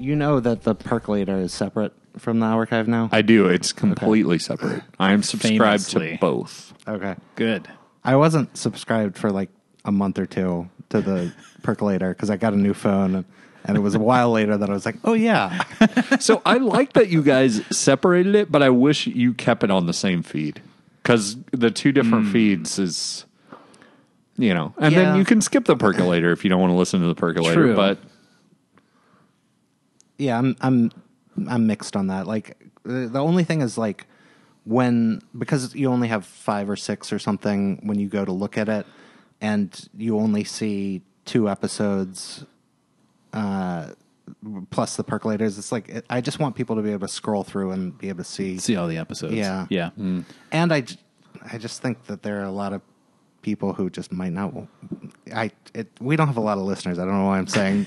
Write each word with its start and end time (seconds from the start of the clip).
real 0.00 0.06
fast. 0.06 0.06
Yeah. 0.06 0.06
You 0.06 0.16
know 0.16 0.40
that 0.40 0.62
the 0.62 0.74
percolator 0.74 1.38
is 1.38 1.52
separate 1.52 1.92
from 2.18 2.40
the 2.40 2.46
archive 2.46 2.88
now. 2.88 3.08
I 3.12 3.22
do. 3.22 3.46
It's 3.46 3.72
completely 3.72 4.38
separate. 4.38 4.82
I 4.98 5.12
am 5.12 5.22
subscribed 5.22 5.84
Famously. 5.84 6.12
to 6.12 6.18
both. 6.18 6.74
okay. 6.88 7.16
Good. 7.36 7.68
I 8.04 8.16
wasn't 8.16 8.56
subscribed 8.56 9.18
for 9.18 9.30
like 9.30 9.50
a 9.84 9.92
month 9.92 10.18
or 10.18 10.26
two 10.26 10.68
to 10.90 11.00
the 11.00 11.32
percolator 11.62 12.10
because 12.10 12.30
I 12.30 12.36
got 12.36 12.52
a 12.52 12.56
new 12.56 12.74
phone, 12.74 13.14
and, 13.14 13.24
and 13.64 13.76
it 13.76 13.80
was 13.80 13.94
a 13.94 13.98
while 13.98 14.30
later 14.30 14.56
that 14.56 14.68
I 14.70 14.72
was 14.72 14.86
like, 14.86 14.96
oh 15.04 15.12
yeah, 15.12 15.62
So 16.20 16.40
I 16.44 16.56
like 16.56 16.94
that 16.94 17.08
you 17.08 17.22
guys 17.22 17.62
separated 17.76 18.34
it, 18.34 18.50
but 18.50 18.62
I 18.62 18.70
wish 18.70 19.06
you 19.06 19.34
kept 19.34 19.62
it 19.64 19.70
on 19.70 19.86
the 19.86 19.92
same 19.92 20.22
feed 20.22 20.62
because 21.02 21.36
the 21.52 21.70
two 21.70 21.92
different 21.92 22.26
hmm. 22.26 22.32
feeds 22.32 22.78
is, 22.78 23.26
you 24.36 24.54
know, 24.54 24.74
and 24.78 24.92
Yeah. 24.94 25.02
then 25.04 25.16
you 25.18 25.24
can 25.24 25.40
skip 25.40 25.66
the 25.66 25.76
percolator 25.76 26.32
if 26.32 26.42
you 26.44 26.50
don't 26.50 26.60
want 26.60 26.72
to 26.72 26.76
listen 26.76 27.00
to 27.00 27.06
the 27.06 27.14
percolator. 27.14 27.54
True. 27.54 27.76
But 27.76 27.98
yeah. 30.20 30.38
I'm 30.38 30.56
I'm 30.60 30.90
I'm 31.48 31.66
mixed 31.66 31.96
on 31.96 32.08
that. 32.08 32.26
Like 32.26 32.56
the, 32.82 33.08
the 33.08 33.20
only 33.20 33.44
thing 33.44 33.62
is 33.62 33.78
like 33.78 34.06
when 34.64 35.22
because 35.36 35.74
you 35.74 35.90
only 35.90 36.08
have 36.08 36.24
five 36.24 36.68
or 36.68 36.76
six 36.76 37.12
or 37.12 37.18
something 37.18 37.80
when 37.82 37.98
you 37.98 38.08
go 38.08 38.24
to 38.24 38.32
look 38.32 38.58
at 38.58 38.68
it, 38.68 38.86
and 39.40 39.88
you 39.96 40.18
only 40.18 40.44
see 40.44 41.02
two 41.24 41.48
episodes. 41.48 42.44
Uh, 43.32 43.90
plus 44.70 44.96
the 44.96 45.04
percolators, 45.04 45.58
it's 45.58 45.72
like 45.72 45.88
it, 45.88 46.04
I 46.10 46.20
just 46.20 46.38
want 46.38 46.56
people 46.56 46.76
to 46.76 46.82
be 46.82 46.90
able 46.90 47.06
to 47.06 47.12
scroll 47.12 47.44
through 47.44 47.72
and 47.72 47.96
be 47.96 48.08
able 48.08 48.24
to 48.24 48.30
see 48.30 48.58
See 48.58 48.76
all 48.76 48.88
the 48.88 48.98
episodes. 48.98 49.34
Yeah. 49.34 49.66
Yeah. 49.68 49.90
And 50.52 50.72
I, 50.72 50.84
I 51.50 51.58
just 51.58 51.82
think 51.82 52.04
that 52.06 52.22
there 52.22 52.40
are 52.40 52.44
a 52.44 52.50
lot 52.50 52.72
of 52.72 52.82
people 53.42 53.72
who 53.72 53.90
just 53.90 54.12
might 54.12 54.32
not. 54.32 54.52
I 55.34 55.50
it, 55.74 55.88
we 56.00 56.16
don't 56.16 56.26
have 56.26 56.36
a 56.36 56.40
lot 56.40 56.58
of 56.58 56.64
listeners. 56.64 56.98
I 56.98 57.04
don't 57.04 57.14
know 57.14 57.26
why 57.26 57.38
I'm 57.38 57.46
saying. 57.46 57.86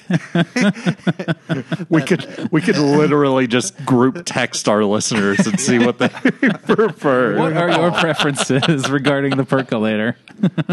we 1.90 2.02
could 2.02 2.50
we 2.52 2.62
could 2.62 2.78
literally 2.78 3.48
just 3.48 3.84
group 3.86 4.24
text 4.26 4.70
our 4.70 4.84
listeners 4.84 5.46
and 5.46 5.60
see 5.60 5.80
what 5.80 5.98
they 6.00 6.10
prefer. 6.68 7.38
What 7.38 7.54
are 7.54 7.70
your 7.70 7.92
preferences 7.92 8.90
regarding 8.90 9.38
the 9.38 9.46
percolator? 9.46 10.18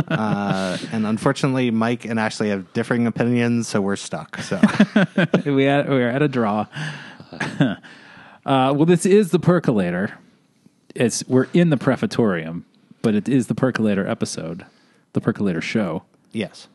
uh, 0.08 0.78
and 0.92 1.06
unfortunately, 1.06 1.70
Mike 1.70 2.04
and 2.04 2.18
Ashley 2.18 2.48
have 2.50 2.72
differing 2.72 3.06
opinions, 3.06 3.68
so 3.68 3.80
we're 3.80 3.96
stuck. 3.96 4.38
So 4.38 4.60
we 5.44 5.64
had, 5.64 5.88
we're 5.88 6.08
at 6.08 6.22
a 6.22 6.28
draw. 6.28 6.66
uh, 7.60 7.76
well, 8.44 8.86
this 8.86 9.06
is 9.06 9.30
the 9.30 9.38
percolator. 9.38 10.18
It's 10.94 11.26
we're 11.28 11.46
in 11.54 11.70
the 11.70 11.76
prefatory,um 11.76 12.64
but 13.02 13.14
it 13.14 13.28
is 13.28 13.46
the 13.46 13.54
percolator 13.54 14.06
episode, 14.06 14.64
the 15.12 15.20
percolator 15.20 15.60
show. 15.60 16.04
yes. 16.32 16.68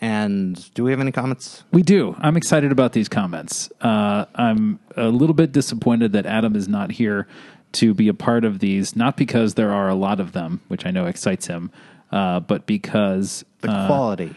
And 0.00 0.72
do 0.74 0.84
we 0.84 0.92
have 0.92 1.00
any 1.00 1.10
comments? 1.10 1.64
We 1.72 1.82
do. 1.82 2.14
I'm 2.20 2.36
excited 2.36 2.70
about 2.70 2.92
these 2.92 3.08
comments. 3.08 3.68
Uh, 3.80 4.26
I'm 4.36 4.78
a 4.96 5.08
little 5.08 5.34
bit 5.34 5.50
disappointed 5.50 6.12
that 6.12 6.24
Adam 6.24 6.54
is 6.54 6.68
not 6.68 6.92
here 6.92 7.26
to 7.72 7.94
be 7.94 8.06
a 8.06 8.14
part 8.14 8.44
of 8.44 8.60
these, 8.60 8.94
not 8.94 9.16
because 9.16 9.54
there 9.54 9.72
are 9.72 9.88
a 9.88 9.96
lot 9.96 10.20
of 10.20 10.30
them, 10.32 10.60
which 10.68 10.86
I 10.86 10.92
know 10.92 11.06
excites 11.06 11.48
him, 11.48 11.72
uh, 12.12 12.38
but 12.38 12.64
because 12.64 13.44
The 13.60 13.72
uh, 13.72 13.86
quality. 13.88 14.36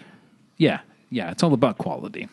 Yeah, 0.57 0.79
yeah, 1.11 1.29
it's 1.29 1.43
all 1.43 1.53
about 1.53 1.77
quality. 1.77 2.27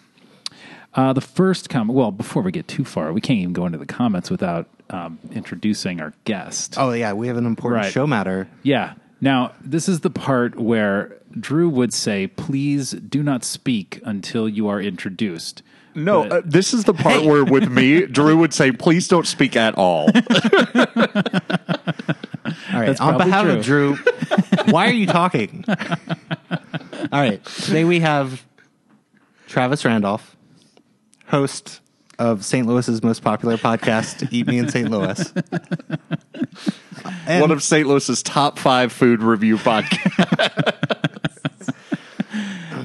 Uh, 0.94 1.12
the 1.12 1.20
first 1.20 1.68
comment, 1.68 1.96
well, 1.96 2.10
before 2.10 2.42
we 2.42 2.50
get 2.50 2.66
too 2.66 2.84
far, 2.84 3.12
we 3.12 3.20
can't 3.20 3.38
even 3.38 3.52
go 3.52 3.66
into 3.66 3.78
the 3.78 3.86
comments 3.86 4.30
without 4.30 4.66
um, 4.90 5.18
introducing 5.32 6.00
our 6.00 6.12
guest. 6.24 6.74
Oh 6.78 6.92
yeah, 6.92 7.12
we 7.12 7.28
have 7.28 7.36
an 7.36 7.46
important 7.46 7.82
Right. 7.84 7.92
show 7.92 8.06
matter. 8.06 8.48
Yeah. 8.62 8.94
Now, 9.20 9.52
this 9.60 9.88
is 9.88 10.00
the 10.00 10.10
part 10.10 10.58
where 10.58 11.16
Drew 11.38 11.68
would 11.68 11.92
say, 11.92 12.26
please 12.28 12.92
do 12.92 13.22
not 13.22 13.44
speak 13.44 14.00
until 14.04 14.48
you 14.48 14.66
are 14.68 14.80
introduced. 14.80 15.62
No, 15.94 16.22
But- 16.22 16.32
uh, 16.32 16.42
this 16.44 16.72
is 16.72 16.84
the 16.84 16.94
part 16.94 17.24
where 17.24 17.44
with 17.44 17.68
me, 17.68 18.06
Drew 18.10 18.36
would 18.38 18.54
say, 18.54 18.70
"Please 18.72 19.08
don't 19.08 19.26
speak 19.26 19.56
at 19.56 19.74
all." 19.76 20.08
All 22.72 22.80
right. 22.80 22.86
That's 22.86 23.00
On 23.00 23.14
probably 23.16 23.24
behalf 23.26 23.46
of 23.46 23.64
Drew, 23.64 23.96
why 24.72 24.86
are 24.88 24.92
you 24.92 25.06
talking? 25.06 25.64
All 25.68 27.20
right. 27.20 27.44
Today 27.44 27.84
we 27.84 28.00
have 28.00 28.44
Travis 29.48 29.84
Randolph, 29.84 30.36
host 31.28 31.80
of 32.18 32.44
St. 32.44 32.66
Louis's 32.66 33.02
most 33.02 33.22
popular 33.22 33.56
podcast, 33.56 34.28
Eat 34.32 34.46
Me 34.46 34.58
in 34.58 34.68
St. 34.68 34.90
Louis. 34.90 35.32
And 37.26 37.40
One 37.40 37.50
of 37.50 37.62
St. 37.62 37.86
Louis's 37.86 38.22
top 38.22 38.58
five 38.58 38.92
food 38.92 39.22
review 39.22 39.56
podcasts. 39.56 40.74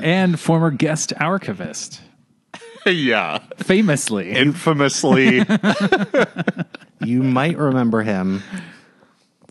And 0.01 0.39
former 0.39 0.69
guest 0.69 1.13
archivist, 1.17 2.01
yeah, 2.85 3.39
famously. 3.57 4.31
infamously. 4.31 5.45
you 7.01 7.23
might 7.23 7.57
remember 7.57 8.01
him 8.01 8.43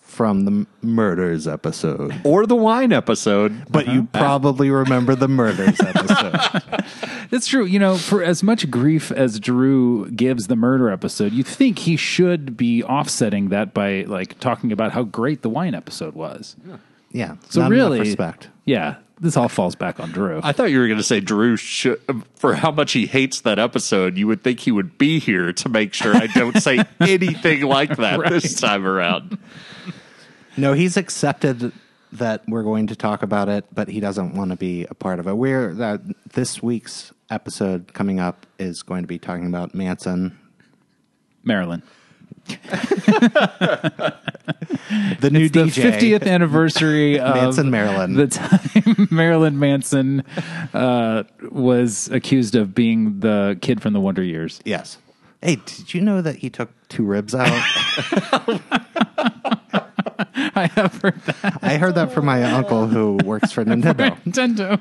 from 0.00 0.44
the 0.44 0.66
murders 0.82 1.48
episode, 1.48 2.14
or 2.24 2.46
the 2.46 2.54
wine 2.54 2.92
episode. 2.92 3.64
but 3.70 3.86
you 3.86 4.00
uh-huh. 4.00 4.18
probably 4.18 4.70
remember 4.70 5.14
the 5.14 5.28
murders 5.28 5.80
episode. 5.80 6.62
That's 7.32 7.46
true. 7.46 7.64
You 7.64 7.78
know, 7.78 7.96
for 7.96 8.22
as 8.22 8.42
much 8.42 8.70
grief 8.70 9.10
as 9.10 9.40
Drew 9.40 10.10
gives 10.10 10.48
the 10.48 10.54
murder 10.54 10.90
episode, 10.90 11.32
you 11.32 11.42
think 11.42 11.78
he 11.78 11.96
should 11.96 12.58
be 12.58 12.84
offsetting 12.84 13.48
that 13.48 13.72
by 13.72 14.02
like 14.02 14.38
talking 14.38 14.70
about 14.70 14.92
how 14.92 15.02
great 15.02 15.40
the 15.40 15.48
wine 15.48 15.74
episode 15.74 16.14
was. 16.14 16.56
Yeah. 17.10 17.36
So 17.48 17.62
not 17.62 17.70
really, 17.70 18.00
respect. 18.00 18.50
yeah, 18.66 18.96
this 19.18 19.38
all 19.38 19.48
falls 19.48 19.74
back 19.74 19.98
on 19.98 20.12
Drew. 20.12 20.42
I 20.42 20.52
thought 20.52 20.70
you 20.70 20.78
were 20.78 20.88
going 20.88 20.98
to 20.98 21.02
say 21.02 21.20
Drew 21.20 21.56
should, 21.56 21.98
for 22.34 22.54
how 22.54 22.70
much 22.70 22.92
he 22.92 23.06
hates 23.06 23.40
that 23.40 23.58
episode. 23.58 24.18
You 24.18 24.26
would 24.26 24.44
think 24.44 24.60
he 24.60 24.70
would 24.70 24.98
be 24.98 25.18
here 25.18 25.54
to 25.54 25.68
make 25.70 25.94
sure 25.94 26.14
I 26.14 26.26
don't 26.26 26.60
say 26.60 26.84
anything 27.00 27.62
like 27.62 27.96
that 27.96 28.28
this 28.28 28.60
time 28.60 28.86
around. 28.86 29.38
No, 30.58 30.74
he's 30.74 30.98
accepted 30.98 31.72
that 32.12 32.42
we're 32.46 32.62
going 32.62 32.88
to 32.88 32.96
talk 32.96 33.22
about 33.22 33.48
it, 33.48 33.64
but 33.72 33.88
he 33.88 34.00
doesn't 34.00 34.34
want 34.34 34.50
to 34.50 34.56
be 34.56 34.84
a 34.84 34.92
part 34.92 35.18
of 35.18 35.26
it. 35.26 35.32
We're 35.32 35.72
that 35.74 36.02
this 36.34 36.62
week's 36.62 37.11
episode 37.32 37.92
coming 37.94 38.20
up 38.20 38.46
is 38.58 38.82
going 38.82 39.02
to 39.02 39.08
be 39.08 39.18
talking 39.18 39.46
about 39.46 39.74
Manson, 39.74 40.38
Marilyn. 41.42 41.82
the 45.20 45.30
new 45.32 45.48
The 45.48 45.64
DJ, 45.64 45.92
50th 46.18 46.26
anniversary 46.26 47.18
of 47.20 47.34
Manson, 47.34 47.70
Marilyn. 47.70 48.14
the 48.14 48.26
time 48.26 49.08
Marilyn 49.10 49.58
Manson 49.58 50.24
uh, 50.74 51.22
was 51.50 52.08
accused 52.10 52.54
of 52.54 52.74
being 52.74 53.20
the 53.20 53.56
kid 53.60 53.80
from 53.80 53.92
the 53.92 54.00
Wonder 54.00 54.22
Years. 54.22 54.60
Yes. 54.64 54.98
Hey, 55.40 55.56
did 55.56 55.94
you 55.94 56.00
know 56.00 56.20
that 56.22 56.36
he 56.36 56.50
took 56.50 56.70
two 56.88 57.04
ribs 57.04 57.34
out? 57.34 57.46
I 60.54 60.70
have 60.74 61.00
heard 61.02 61.20
that. 61.24 61.58
I 61.62 61.78
heard 61.78 61.94
that 61.96 62.12
from 62.12 62.26
my 62.26 62.42
uncle 62.44 62.86
who 62.86 63.18
works 63.24 63.50
for 63.52 63.64
Nintendo. 63.64 64.16
Nintendo. 64.24 64.78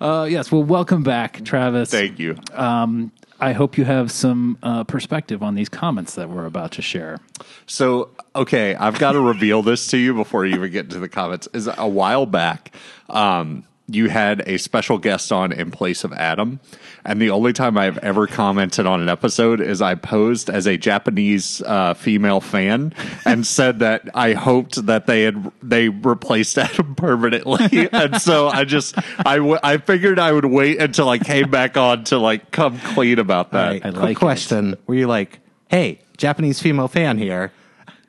Uh, 0.00 0.26
yes. 0.28 0.52
Well, 0.52 0.62
welcome 0.62 1.02
back, 1.02 1.44
Travis. 1.44 1.90
Thank 1.90 2.18
you. 2.18 2.36
Um, 2.52 3.12
I 3.40 3.52
hope 3.52 3.78
you 3.78 3.84
have 3.84 4.10
some 4.10 4.58
uh, 4.62 4.84
perspective 4.84 5.42
on 5.42 5.54
these 5.54 5.68
comments 5.68 6.14
that 6.16 6.28
we're 6.28 6.46
about 6.46 6.72
to 6.72 6.82
share. 6.82 7.18
So, 7.66 8.10
okay, 8.34 8.74
I've 8.74 8.98
got 8.98 9.12
to 9.12 9.20
reveal 9.26 9.62
this 9.62 9.86
to 9.88 9.98
you 9.98 10.14
before 10.14 10.44
you 10.44 10.56
even 10.56 10.72
get 10.72 10.86
into 10.86 10.98
the 10.98 11.08
comments. 11.08 11.48
Is 11.52 11.68
a 11.68 11.88
while 11.88 12.26
back, 12.26 12.74
um, 13.08 13.64
you 13.90 14.10
had 14.10 14.42
a 14.46 14.58
special 14.58 14.98
guest 14.98 15.32
on 15.32 15.50
in 15.50 15.70
place 15.70 16.04
of 16.04 16.12
Adam, 16.12 16.60
and 17.04 17.20
the 17.20 17.30
only 17.30 17.52
time 17.54 17.78
I've 17.78 17.96
ever 17.98 18.26
commented 18.26 18.86
on 18.86 19.00
an 19.00 19.08
episode 19.08 19.60
is 19.62 19.80
I 19.80 19.94
posed 19.94 20.50
as 20.50 20.66
a 20.66 20.76
Japanese 20.76 21.62
uh, 21.62 21.94
female 21.94 22.40
fan 22.42 22.92
and 23.24 23.46
said 23.58 23.78
that 23.78 24.08
I 24.14 24.34
hoped 24.34 24.84
that 24.86 25.06
they 25.06 25.22
had 25.22 25.50
they 25.62 25.88
replaced 25.88 26.58
Adam 26.58 26.94
permanently, 26.94 27.88
and 27.92 28.20
so 28.20 28.48
I 28.48 28.64
just 28.64 28.94
I 29.24 29.36
w- 29.36 29.58
I 29.62 29.78
figured 29.78 30.18
I 30.18 30.32
would 30.32 30.44
wait 30.44 30.78
until 30.80 31.08
I 31.08 31.18
came 31.18 31.50
back 31.50 31.76
on 31.78 32.04
to 32.04 32.18
like 32.18 32.50
come 32.50 32.78
clean 32.78 33.18
about 33.18 33.52
that. 33.52 33.68
right, 33.68 33.86
I 33.86 33.90
quick 33.90 34.02
like 34.02 34.16
it. 34.16 34.20
question. 34.20 34.76
Were 34.86 34.94
you 34.94 35.06
like, 35.06 35.40
hey, 35.68 36.00
Japanese 36.18 36.60
female 36.60 36.88
fan 36.88 37.16
here? 37.16 37.52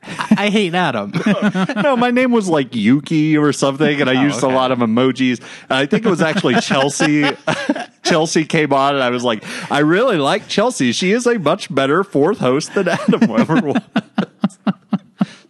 I, 0.04 0.36
I 0.38 0.50
hate 0.50 0.74
Adam. 0.74 1.12
no, 1.84 1.96
my 1.96 2.12
name 2.12 2.31
was 2.31 2.48
like 2.48 2.75
Yuki 2.75 3.38
or 3.38 3.51
something, 3.54 4.01
and 4.01 4.10
I 4.10 4.18
oh, 4.18 4.24
used 4.24 4.44
okay. 4.44 4.51
a 4.51 4.56
lot 4.56 4.72
of 4.72 4.80
emojis. 4.80 5.40
And 5.63 5.74
I 5.74 5.86
think 5.86 6.06
it 6.06 6.10
was 6.10 6.22
actually 6.22 6.56
Chelsea. 6.62 7.25
Chelsea 8.04 8.46
came 8.46 8.74
on, 8.74 8.96
and 8.96 9.04
I 9.04 9.10
was 9.10 9.24
like, 9.24 9.44
I 9.72 9.80
really 9.80 10.18
like 10.18 10.48
Chelsea. 10.48 10.92
She 10.92 11.12
is 11.12 11.28
a 11.28 11.38
much 11.38 11.74
better 11.74 12.04
fourth 12.04 12.40
host 12.40 12.74
than 12.74 12.88
Adam 12.88 13.24
ever 13.31 13.62
was. 13.62 13.81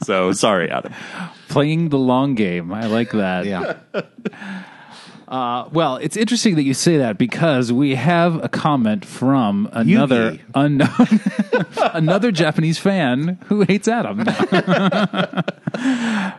so 0.01 0.31
sorry, 0.33 0.69
Adam. 0.69 0.93
Playing 1.47 1.89
the 1.89 1.99
long 1.99 2.35
game. 2.35 2.73
I 2.73 2.87
like 2.87 3.11
that. 3.11 3.45
yeah. 3.45 3.77
Uh, 5.29 5.69
well, 5.71 5.97
it's 5.97 6.17
interesting 6.17 6.55
that 6.55 6.63
you 6.63 6.73
say 6.73 6.97
that 6.97 7.19
because 7.19 7.71
we 7.71 7.93
have 7.93 8.43
a 8.43 8.49
comment 8.49 9.05
from 9.05 9.69
another 9.73 10.31
Yuki. 10.31 10.43
unknown, 10.55 10.89
another 11.93 12.31
Japanese 12.31 12.79
fan 12.79 13.37
who 13.45 13.61
hates 13.61 13.87
Adam. 13.87 14.23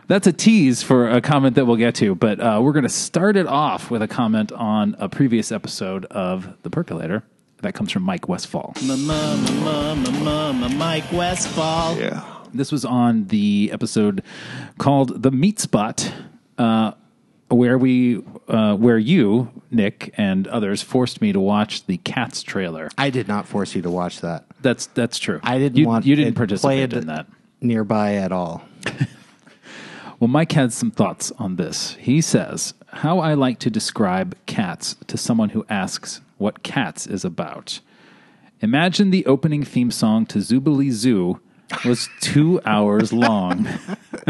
That's 0.07 0.27
a 0.27 0.33
tease 0.33 0.83
for 0.83 1.09
a 1.09 1.21
comment 1.21 1.55
that 1.55 1.65
we'll 1.65 1.77
get 1.77 1.95
to, 1.95 2.15
but 2.15 2.41
uh, 2.41 2.59
we're 2.61 2.73
going 2.73 2.83
to 2.83 2.89
start 2.89 3.37
it 3.37 3.47
off 3.47 3.89
with 3.89 4.01
a 4.01 4.09
comment 4.09 4.51
on 4.51 4.97
a 4.99 5.07
previous 5.07 5.53
episode 5.53 6.03
of 6.05 6.53
The 6.63 6.69
Percolator. 6.69 7.23
That 7.61 7.73
comes 7.73 7.93
from 7.93 8.03
Mike 8.03 8.27
Westfall. 8.27 8.73
Mike 10.77 11.09
Westfall. 11.13 11.97
Yeah. 11.97 12.25
This 12.53 12.73
was 12.73 12.83
on 12.83 13.27
the 13.27 13.69
episode 13.71 14.21
called 14.79 15.21
"The 15.21 15.31
Meat 15.31 15.59
Spot," 15.59 16.11
uh, 16.57 16.91
where 17.51 17.77
we, 17.77 18.23
uh, 18.47 18.75
where 18.75 18.97
you, 18.97 19.51
Nick, 19.69 20.13
and 20.17 20.47
others 20.47 20.81
forced 20.81 21.21
me 21.21 21.31
to 21.33 21.39
watch 21.39 21.85
the 21.85 21.97
Cats 21.97 22.43
trailer. 22.43 22.89
I 22.97 23.09
did 23.09 23.27
not 23.27 23.47
force 23.47 23.75
you 23.75 23.81
to 23.83 23.89
watch 23.91 24.21
that. 24.21 24.45
That's 24.61 24.87
that's 24.87 25.17
true. 25.17 25.39
I 25.43 25.57
didn't 25.59 25.77
you, 25.77 25.87
want 25.87 26.05
you 26.05 26.15
didn't 26.15 26.35
participate 26.35 26.93
in 26.93 27.07
that. 27.07 27.27
nearby 27.61 28.15
at 28.15 28.31
all. 28.31 28.63
Well, 30.21 30.27
Mike 30.27 30.51
had 30.51 30.71
some 30.71 30.91
thoughts 30.91 31.31
on 31.39 31.55
this. 31.55 31.95
He 31.95 32.21
says, 32.21 32.75
How 32.89 33.17
I 33.17 33.33
like 33.33 33.57
to 33.57 33.71
describe 33.71 34.37
cats 34.45 34.95
to 35.07 35.17
someone 35.17 35.49
who 35.49 35.65
asks 35.67 36.21
what 36.37 36.61
cats 36.61 37.07
is 37.07 37.25
about. 37.25 37.79
Imagine 38.59 39.09
the 39.09 39.25
opening 39.25 39.63
theme 39.63 39.89
song 39.89 40.27
to 40.27 40.37
Zoobilee 40.37 40.91
Zoo 40.91 41.39
was 41.85 42.09
two 42.19 42.61
hours 42.65 43.11
long. 43.13 43.67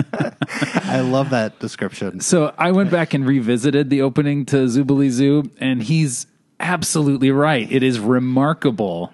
I 0.83 1.01
love 1.01 1.29
that 1.31 1.59
description. 1.59 2.19
So 2.19 2.53
I 2.57 2.71
went 2.71 2.91
back 2.91 3.13
and 3.13 3.25
revisited 3.25 3.89
the 3.89 4.01
opening 4.01 4.45
to 4.47 4.57
Zoobilee 4.67 5.09
Zoo, 5.09 5.49
and 5.59 5.81
he's 5.83 6.27
absolutely 6.59 7.31
right. 7.31 7.71
It 7.71 7.83
is 7.83 7.99
remarkable. 7.99 9.13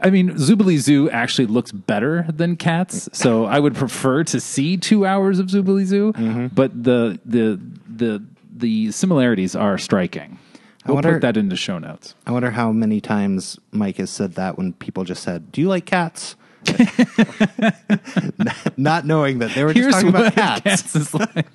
I 0.00 0.10
mean, 0.10 0.30
Zoobilee 0.30 0.78
Zoo 0.78 1.10
actually 1.10 1.46
looks 1.46 1.72
better 1.72 2.26
than 2.28 2.56
Cats, 2.56 3.08
so 3.12 3.44
I 3.44 3.58
would 3.60 3.74
prefer 3.74 4.24
to 4.24 4.40
see 4.40 4.76
two 4.76 5.04
hours 5.06 5.38
of 5.38 5.46
Zoobilee 5.46 5.84
Zoo. 5.84 6.12
Mm-hmm. 6.14 6.46
But 6.48 6.82
the 6.82 7.20
the 7.24 7.60
the 7.88 8.24
the 8.54 8.92
similarities 8.92 9.54
are 9.54 9.78
striking. 9.78 10.38
We'll 10.86 10.94
wonder- 10.96 11.12
put 11.12 11.22
that 11.22 11.36
into 11.36 11.56
show 11.56 11.78
notes. 11.78 12.14
I 12.26 12.32
wonder 12.32 12.50
how 12.50 12.72
many 12.72 13.00
times 13.00 13.58
Mike 13.70 13.98
has 13.98 14.10
said 14.10 14.34
that 14.34 14.56
when 14.56 14.72
people 14.72 15.04
just 15.04 15.22
said, 15.22 15.52
"Do 15.52 15.60
you 15.60 15.68
like 15.68 15.84
cats?" 15.84 16.36
Not 18.76 19.06
knowing 19.06 19.38
that 19.38 19.52
they 19.54 19.64
were 19.64 19.72
just 19.72 19.82
Here's 19.82 19.94
talking 19.94 20.08
about 20.08 20.24
what 20.24 20.34
cats. 20.34 20.60
Cats 20.62 20.96
is 20.96 21.14
like. 21.14 21.46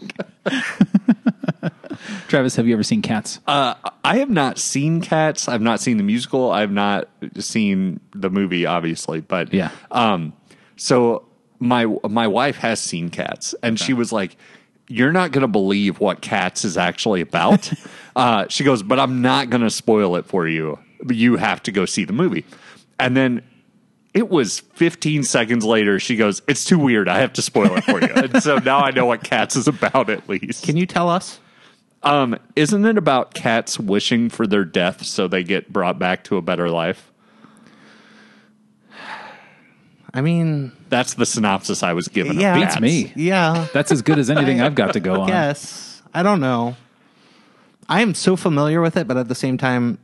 Travis, 2.28 2.56
have 2.56 2.68
you 2.68 2.74
ever 2.74 2.84
seen 2.84 3.02
Cats? 3.02 3.40
Uh, 3.48 3.76
I 4.04 4.18
have 4.18 4.30
not 4.30 4.60
seen 4.60 5.02
Cats. 5.02 5.48
I've 5.48 5.62
not 5.62 5.80
seen 5.80 5.98
the 5.98 6.04
musical. 6.04 6.52
I've 6.52 6.72
not 6.72 7.08
seen 7.40 8.00
the 8.14 8.30
movie, 8.30 8.66
obviously. 8.66 9.22
But 9.22 9.54
Yeah. 9.54 9.72
Um. 9.92 10.34
So 10.76 11.28
my 11.60 11.86
my 11.86 12.28
wife 12.28 12.58
has 12.58 12.82
seen 12.82 13.10
Cats, 13.10 13.56
and 13.64 13.80
she 13.80 13.94
was 13.94 14.12
like, 14.12 14.38
"You're 14.88 15.12
not 15.12 15.32
going 15.32 15.44
to 15.44 15.48
believe 15.48 16.00
what 16.00 16.22
Cats 16.22 16.66
is 16.66 16.78
actually 16.78 17.22
about." 17.22 17.72
uh, 18.16 18.46
she 18.50 18.64
goes, 18.64 18.84
"But 18.84 19.00
I'm 19.00 19.22
not 19.22 19.50
going 19.50 19.64
to 19.64 19.72
spoil 19.72 20.16
it 20.16 20.26
for 20.26 20.48
you. 20.48 20.80
You 21.10 21.38
have 21.38 21.64
to 21.64 21.72
go 21.72 21.86
see 21.86 22.06
the 22.06 22.14
movie." 22.14 22.46
And 23.00 23.16
then 23.16 23.42
it 24.16 24.30
was 24.30 24.62
15 24.74 25.22
seconds 25.24 25.64
later. 25.64 26.00
She 26.00 26.16
goes, 26.16 26.42
"It's 26.48 26.66
too 26.66 26.80
weird. 26.80 27.08
I 27.08 27.20
have 27.20 27.34
to 27.34 27.44
spoil 27.44 27.76
it 27.78 27.84
for 27.84 28.02
you." 28.02 28.08
and 28.16 28.42
so 28.42 28.58
now 28.58 28.80
I 28.80 28.90
know 28.92 29.06
what 29.06 29.24
Cats 29.24 29.56
is 29.56 29.68
about 29.68 30.10
at 30.10 30.28
least. 30.28 30.64
Can 30.64 30.78
you 30.78 30.88
tell 30.88 31.10
us? 31.10 31.40
Um, 32.02 32.38
isn't 32.56 32.86
it 32.86 32.98
about 33.00 33.34
cats 33.34 33.80
wishing 33.80 34.30
for 34.30 34.46
their 34.46 34.64
death 34.64 35.04
so 35.04 35.28
they 35.28 35.44
get 35.44 35.74
brought 35.74 35.98
back 35.98 36.24
to 36.26 36.38
a 36.38 36.42
better 36.42 36.70
life? 36.70 37.12
I 40.14 40.22
mean, 40.22 40.72
That's 40.90 41.16
the 41.16 41.26
synopsis 41.26 41.84
I 41.84 41.94
was 41.94 42.08
given. 42.08 42.40
yeah, 42.40 42.54
of 42.56 42.62
Beats 42.62 42.74
cats. 42.76 42.82
me. 42.82 43.12
Yeah, 43.16 43.68
That's 43.74 43.92
as 43.92 44.02
good 44.02 44.18
as 44.18 44.30
anything 44.30 44.62
I've 44.62 44.76
got 44.76 44.94
to 44.94 45.00
go 45.00 45.22
on. 45.22 45.28
yes. 45.28 46.02
I 46.14 46.24
don't 46.24 46.40
know. 46.40 46.78
I 47.90 48.02
am 48.02 48.14
so 48.14 48.36
familiar 48.36 48.82
with 48.82 48.96
it, 48.98 49.08
but 49.08 49.18
at 49.18 49.28
the 49.28 49.36
same 49.36 49.58
time, 49.58 49.98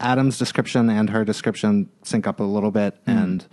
Adam's 0.00 0.38
description 0.38 0.88
and 0.90 1.10
her 1.10 1.24
description 1.24 1.88
sync 2.02 2.26
up 2.26 2.40
a 2.40 2.44
little 2.44 2.70
bit, 2.70 2.96
and 3.06 3.44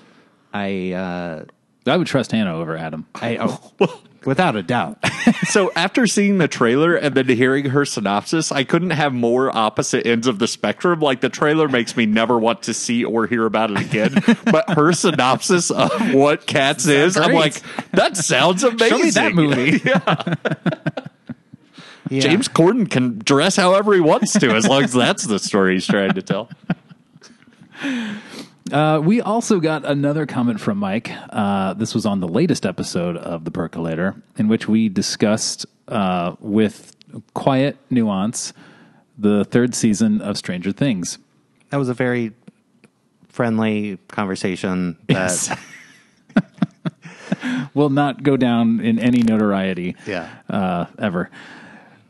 I, 0.53 0.93
uh, 0.93 1.45
I 1.85 1.97
would 1.97 2.07
trust 2.07 2.31
Hannah 2.31 2.55
over 2.55 2.77
Adam. 2.77 3.05
I, 3.15 3.37
oh, 3.39 4.01
without 4.25 4.55
a 4.55 4.63
doubt. 4.63 5.03
So 5.47 5.71
after 5.75 6.07
seeing 6.07 6.37
the 6.37 6.47
trailer 6.47 6.95
and 6.95 7.15
then 7.15 7.27
hearing 7.27 7.65
her 7.69 7.85
synopsis, 7.85 8.51
I 8.51 8.63
couldn't 8.63 8.89
have 8.89 9.13
more 9.13 9.55
opposite 9.55 10.05
ends 10.05 10.25
of 10.25 10.39
the 10.39 10.47
spectrum. 10.47 10.99
Like 10.99 11.21
the 11.21 11.29
trailer 11.29 11.67
makes 11.67 11.95
me 11.95 12.05
never 12.05 12.39
want 12.39 12.63
to 12.63 12.73
see 12.73 13.03
or 13.03 13.27
hear 13.27 13.45
about 13.45 13.71
it 13.71 13.79
again, 13.79 14.15
but 14.45 14.69
her 14.71 14.93
synopsis 14.93 15.69
of 15.69 16.13
what 16.13 16.45
Cats 16.47 16.87
is, 16.87 17.17
I'm 17.17 17.33
like, 17.33 17.61
that 17.91 18.17
sounds 18.17 18.63
amazing. 18.63 18.89
Show 18.89 18.97
me 18.97 19.09
that 19.11 19.33
movie. 19.35 19.81
Yeah. 19.85 21.05
James 22.09 22.47
Corden 22.47 22.89
can 22.89 23.19
dress 23.19 23.55
however 23.55 23.94
he 23.94 24.00
wants 24.01 24.33
to, 24.39 24.50
as 24.51 24.67
long 24.67 24.83
as 24.83 24.94
that's 24.94 25.23
the 25.25 25.39
story 25.39 25.73
he's 25.73 25.88
trying 25.88 26.13
to 26.13 26.21
tell. 26.21 26.50
Uh, 28.71 28.97
we 29.03 29.19
also 29.19 29.59
got 29.59 29.85
another 29.85 30.25
comment 30.25 30.59
from 30.59 30.77
Mike. 30.77 31.11
Uh, 31.29 31.73
this 31.73 31.94
was 31.94 32.05
on 32.05 32.21
the 32.21 32.27
latest 32.29 32.65
episode 32.65 33.17
of 33.17 33.44
The 33.44 33.51
Percolator, 33.51 34.15
in 34.38 34.47
which 34.47 34.69
we 34.69 34.88
discussed 34.88 35.65
uh, 35.89 36.35
with 36.39 36.95
quiet 37.33 37.75
nuance 37.89 38.53
the 39.17 39.44
third 39.45 39.75
season 39.75 40.21
of 40.21 40.38
Stranger 40.38 40.71
Things. 40.71 41.19
that 41.69 41.77
was 41.77 41.89
a 41.89 41.94
very 41.94 42.31
friendly 43.27 43.97
conversation. 44.07 44.97
That 45.07 45.59
Will 47.73 47.89
not 47.89 48.23
go 48.23 48.38
down 48.38 48.79
in 48.79 48.97
any 48.97 49.23
notoriety 49.23 49.95
Yeah. 50.07 50.29
uh, 50.50 50.85
ever. 50.97 51.29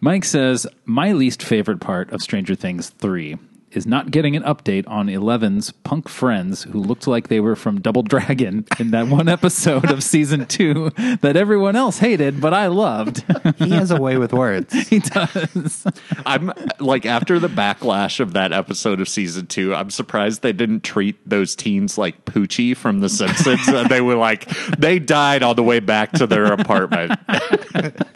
Mike 0.03 0.25
says, 0.25 0.67
My 0.83 1.13
least 1.13 1.41
favorite 1.41 1.79
part 1.79 2.11
of 2.11 2.21
Stranger 2.21 2.55
Things 2.55 2.89
3 2.89 3.37
is 3.75 3.85
not 3.87 4.11
getting 4.11 4.35
an 4.35 4.43
update 4.43 4.87
on 4.87 5.09
Eleven's 5.09 5.71
punk 5.71 6.07
friends 6.07 6.63
who 6.63 6.79
looked 6.79 7.07
like 7.07 7.27
they 7.27 7.39
were 7.39 7.55
from 7.55 7.81
Double 7.81 8.03
Dragon 8.03 8.65
in 8.79 8.91
that 8.91 9.07
one 9.07 9.27
episode 9.27 9.89
of 9.89 10.03
season 10.03 10.45
two 10.45 10.89
that 11.21 11.35
everyone 11.35 11.75
else 11.75 11.99
hated, 11.99 12.39
but 12.39 12.53
I 12.53 12.67
loved. 12.67 13.23
he 13.57 13.71
has 13.71 13.91
a 13.91 13.99
way 13.99 14.17
with 14.17 14.33
words. 14.33 14.73
he 14.89 14.99
does. 14.99 15.85
I'm 16.25 16.51
like 16.79 17.05
after 17.05 17.39
the 17.39 17.47
backlash 17.47 18.19
of 18.19 18.33
that 18.33 18.51
episode 18.51 19.01
of 19.01 19.09
season 19.09 19.47
two, 19.47 19.73
I'm 19.73 19.89
surprised 19.89 20.41
they 20.41 20.53
didn't 20.53 20.83
treat 20.83 21.17
those 21.27 21.55
teens 21.55 21.97
like 21.97 22.25
Poochie 22.25 22.75
from 22.75 22.99
The 22.99 23.09
Simpsons. 23.09 23.65
they 23.89 24.01
were 24.01 24.15
like 24.15 24.45
they 24.77 24.99
died 24.99 25.43
on 25.43 25.55
the 25.55 25.63
way 25.63 25.79
back 25.79 26.11
to 26.13 26.27
their 26.27 26.45
apartment. 26.53 27.11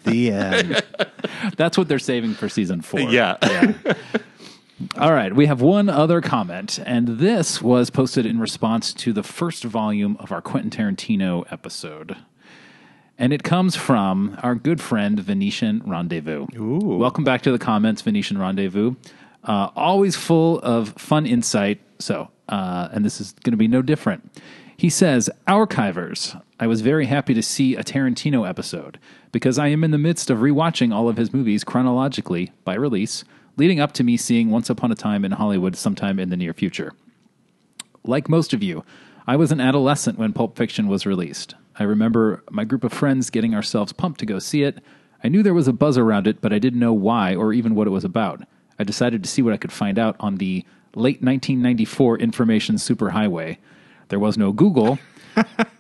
The 0.04 0.32
end. 0.32 0.84
That's 1.58 1.78
what 1.78 1.88
they're 1.88 2.00
saving 2.00 2.34
for 2.34 2.48
season 2.48 2.82
four. 2.82 3.00
yeah. 3.02 3.38
All 4.96 5.12
right, 5.12 5.36
we 5.36 5.48
have 5.48 5.60
one 5.60 5.90
other 5.90 6.22
comment, 6.22 6.80
and 6.86 7.08
this 7.08 7.64
was 7.64 7.90
posted 7.90 8.28
in 8.28 8.40
response 8.40 8.94
to 8.94 9.12
the 9.12 9.24
first 9.24 9.64
volume 9.64 10.16
of 10.20 10.32
our 10.32 10.40
Quentin 10.40 10.70
Tarantino 10.70 11.52
episode. 11.52 12.16
And 13.18 13.34
it 13.34 13.42
comes 13.42 13.76
from 13.76 14.38
our 14.44 14.54
good 14.54 14.80
friend 14.80 15.20
Venetian 15.20 15.82
Rendezvous. 15.84 16.46
Welcome 16.54 17.24
back 17.24 17.42
to 17.42 17.52
the 17.52 17.58
comments, 17.58 18.04
Venetian 18.04 18.38
Rendezvous. 18.38 18.94
Uh, 19.44 19.72
always 19.76 20.16
full 20.16 20.60
of 20.60 20.90
fun 20.90 21.26
insight. 21.26 21.82
So, 21.98 22.30
uh, 22.48 22.90
and 22.92 23.04
this 23.04 23.20
is 23.20 23.34
going 23.44 23.54
to 23.54 23.58
be 23.58 23.68
no 23.68 23.82
different. 23.82 24.32
He 24.78 24.92
says, 24.92 25.28
Archivers, 25.48 26.40
I 26.60 26.68
was 26.68 26.82
very 26.82 27.08
happy 27.08 27.34
to 27.34 27.42
see 27.42 27.76
a 27.76 27.84
Tarantino 27.84 28.48
episode 28.48 29.00
because 29.32 29.58
I 29.58 29.70
am 29.70 29.84
in 29.84 29.90
the 29.90 29.98
midst 29.98 30.30
of 30.30 30.38
rewatching 30.38 30.94
all 30.94 31.10
of 31.10 31.18
his 31.18 31.34
movies 31.34 31.64
chronologically 31.64 32.52
by 32.64 32.76
release, 32.76 33.24
leading 33.58 33.80
up 33.80 33.92
to 33.94 34.04
me 34.04 34.16
seeing 34.16 34.50
Once 34.50 34.70
Upon 34.70 34.92
a 34.92 34.96
Time 34.96 35.26
in 35.26 35.34
Hollywood 35.34 35.76
sometime 35.76 36.20
in 36.20 36.30
the 36.30 36.38
near 36.38 36.54
future. 36.54 36.94
Like 38.04 38.30
most 38.30 38.54
of 38.54 38.64
you, 38.64 38.86
I 39.26 39.36
was 39.36 39.52
an 39.52 39.60
adolescent 39.60 40.18
when 40.18 40.32
Pulp 40.32 40.56
Fiction 40.56 40.88
was 40.88 41.06
released. 41.06 41.56
I 41.78 41.84
remember 41.84 42.44
my 42.50 42.64
group 42.64 42.84
of 42.84 42.94
friends 42.94 43.30
getting 43.30 43.54
ourselves 43.54 43.92
pumped 43.94 44.20
to 44.22 44.26
go 44.26 44.40
see 44.40 44.64
it. 44.64 44.82
I 45.24 45.28
knew 45.28 45.44
there 45.44 45.54
was 45.54 45.68
a 45.68 45.74
buzz 45.74 45.98
around 45.98 46.28
it, 46.28 46.40
but 46.40 46.54
I 46.54 46.60
didn't 46.60 46.80
know 46.80 46.94
why 46.94 47.36
or 47.36 47.52
even 47.52 47.76
what 47.76 47.88
it 47.88 47.92
was 47.92 48.06
about. 48.06 48.44
I 48.80 48.84
decided 48.84 49.24
to 49.24 49.30
see 49.30 49.42
what 49.42 49.54
I 49.54 49.58
could 49.58 49.72
find 49.72 49.98
out 49.98 50.16
on 50.20 50.36
the 50.36 50.64
late 50.96 51.22
1994 51.22 52.20
information 52.20 52.76
superhighway. 52.76 53.58
There 54.10 54.20
was 54.20 54.38
no 54.38 54.52
Google. 54.52 55.00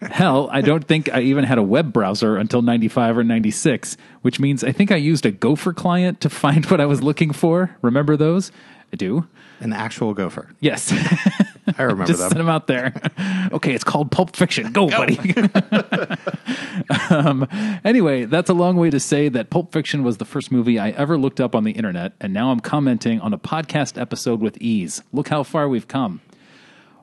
Hell, 0.01 0.49
I 0.51 0.61
don't 0.61 0.83
think 0.83 1.13
I 1.13 1.21
even 1.21 1.43
had 1.43 1.57
a 1.57 1.63
web 1.63 1.93
browser 1.93 2.37
until 2.37 2.61
95 2.61 3.17
or 3.17 3.23
96, 3.23 3.97
which 4.21 4.39
means 4.39 4.63
I 4.63 4.71
think 4.71 4.91
I 4.91 4.95
used 4.95 5.25
a 5.25 5.31
Gopher 5.31 5.73
client 5.73 6.21
to 6.21 6.29
find 6.29 6.65
what 6.67 6.81
I 6.81 6.85
was 6.85 7.03
looking 7.03 7.31
for. 7.33 7.75
Remember 7.81 8.17
those? 8.17 8.51
I 8.91 8.95
do. 8.95 9.27
An 9.59 9.73
actual 9.73 10.13
gopher. 10.13 10.49
Yes. 10.59 10.91
I 11.77 11.83
remember 11.83 12.05
Just 12.05 12.19
them. 12.19 12.29
send 12.29 12.39
them 12.39 12.49
out 12.49 12.67
there. 12.67 12.93
okay, 13.51 13.73
it's 13.73 13.83
called 13.83 14.11
Pulp 14.11 14.35
Fiction. 14.35 14.71
Go, 14.71 14.87
buddy. 14.87 15.19
um, 17.09 17.47
anyway, 17.83 18.25
that's 18.25 18.49
a 18.49 18.53
long 18.53 18.77
way 18.77 18.89
to 18.89 18.99
say 18.99 19.29
that 19.29 19.49
Pulp 19.49 19.73
Fiction 19.73 20.03
was 20.03 20.17
the 20.17 20.25
first 20.25 20.51
movie 20.51 20.79
I 20.79 20.91
ever 20.91 21.17
looked 21.17 21.41
up 21.41 21.55
on 21.55 21.63
the 21.63 21.71
internet, 21.71 22.13
and 22.21 22.33
now 22.33 22.51
I'm 22.51 22.59
commenting 22.59 23.19
on 23.19 23.33
a 23.33 23.37
podcast 23.37 23.99
episode 23.99 24.39
with 24.41 24.57
ease. 24.61 25.01
Look 25.11 25.27
how 25.29 25.43
far 25.43 25.67
we've 25.67 25.87
come. 25.87 26.21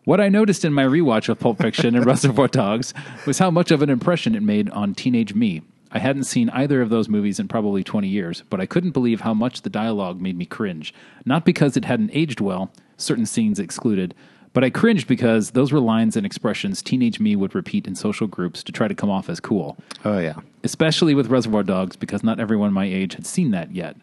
What 0.04 0.20
I 0.20 0.28
noticed 0.28 0.64
in 0.64 0.72
my 0.74 0.84
rewatch 0.84 1.28
of 1.28 1.38
Pulp 1.38 1.58
Fiction 1.58 1.94
and 1.94 2.04
Reservoir 2.06 2.48
Dogs 2.48 2.92
was 3.26 3.38
how 3.38 3.50
much 3.50 3.70
of 3.70 3.80
an 3.80 3.88
impression 3.88 4.34
it 4.34 4.42
made 4.42 4.68
on 4.70 4.94
teenage 4.94 5.34
me. 5.34 5.62
I 5.90 5.98
hadn't 5.98 6.24
seen 6.24 6.50
either 6.50 6.82
of 6.82 6.90
those 6.90 7.08
movies 7.08 7.38
in 7.38 7.48
probably 7.48 7.82
20 7.84 8.08
years, 8.08 8.42
but 8.50 8.60
I 8.60 8.66
couldn't 8.66 8.90
believe 8.90 9.22
how 9.22 9.32
much 9.32 9.62
the 9.62 9.70
dialogue 9.70 10.20
made 10.20 10.36
me 10.36 10.44
cringe. 10.44 10.92
Not 11.24 11.44
because 11.44 11.76
it 11.76 11.84
hadn't 11.86 12.10
aged 12.12 12.40
well, 12.40 12.70
certain 12.96 13.24
scenes 13.26 13.58
excluded, 13.58 14.14
but 14.52 14.62
I 14.64 14.70
cringed 14.70 15.06
because 15.06 15.52
those 15.52 15.72
were 15.72 15.80
lines 15.80 16.16
and 16.16 16.26
expressions 16.26 16.82
teenage 16.82 17.18
me 17.20 17.34
would 17.36 17.54
repeat 17.54 17.86
in 17.86 17.94
social 17.94 18.26
groups 18.26 18.62
to 18.64 18.72
try 18.72 18.88
to 18.88 18.94
come 18.94 19.10
off 19.10 19.28
as 19.28 19.40
cool 19.40 19.76
Oh 20.04 20.18
yeah. 20.18 20.34
especially 20.62 21.14
with 21.14 21.26
Reservoir 21.28 21.62
Dogs 21.64 21.96
because 21.96 22.22
not 22.22 22.38
everyone 22.38 22.72
my 22.72 22.84
age 22.84 23.14
had 23.14 23.26
seen 23.26 23.50
that 23.52 23.74
yet. 23.74 23.96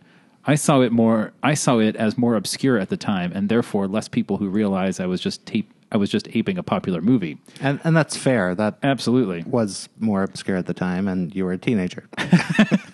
I 0.46 0.55
saw 0.55 0.81
it 0.81 0.91
more 0.91 1.31
I 1.41 1.53
saw 1.53 1.79
it 1.79 1.96
as 1.96 2.17
more 2.17 2.36
obscure 2.36 2.77
at 2.77 2.89
the 2.89 2.98
time 2.98 3.31
and 3.34 3.48
therefore 3.48 3.88
less 3.88 4.08
people 4.10 4.38
who 4.38 4.50
realized 4.50 5.00
I 5.00 5.05
was 5.05 5.22
just 5.22 5.46
tape 5.46 5.72
I 5.91 5.98
was 5.98 6.10
just 6.10 6.27
aping 6.36 6.57
a 6.57 6.63
popular 6.63 7.01
movie. 7.01 7.38
And 7.60 7.79
and 7.83 7.95
that's 7.95 8.15
fair. 8.15 8.55
That 8.55 8.77
Absolutely. 8.83 9.43
was 9.45 9.89
more 10.00 10.24
obscure 10.24 10.57
at 10.57 10.65
the 10.65 10.74
time, 10.74 11.07
and 11.07 11.36
you 11.36 11.45
were 11.45 11.53
a 11.53 11.57
teenager. 11.57 12.07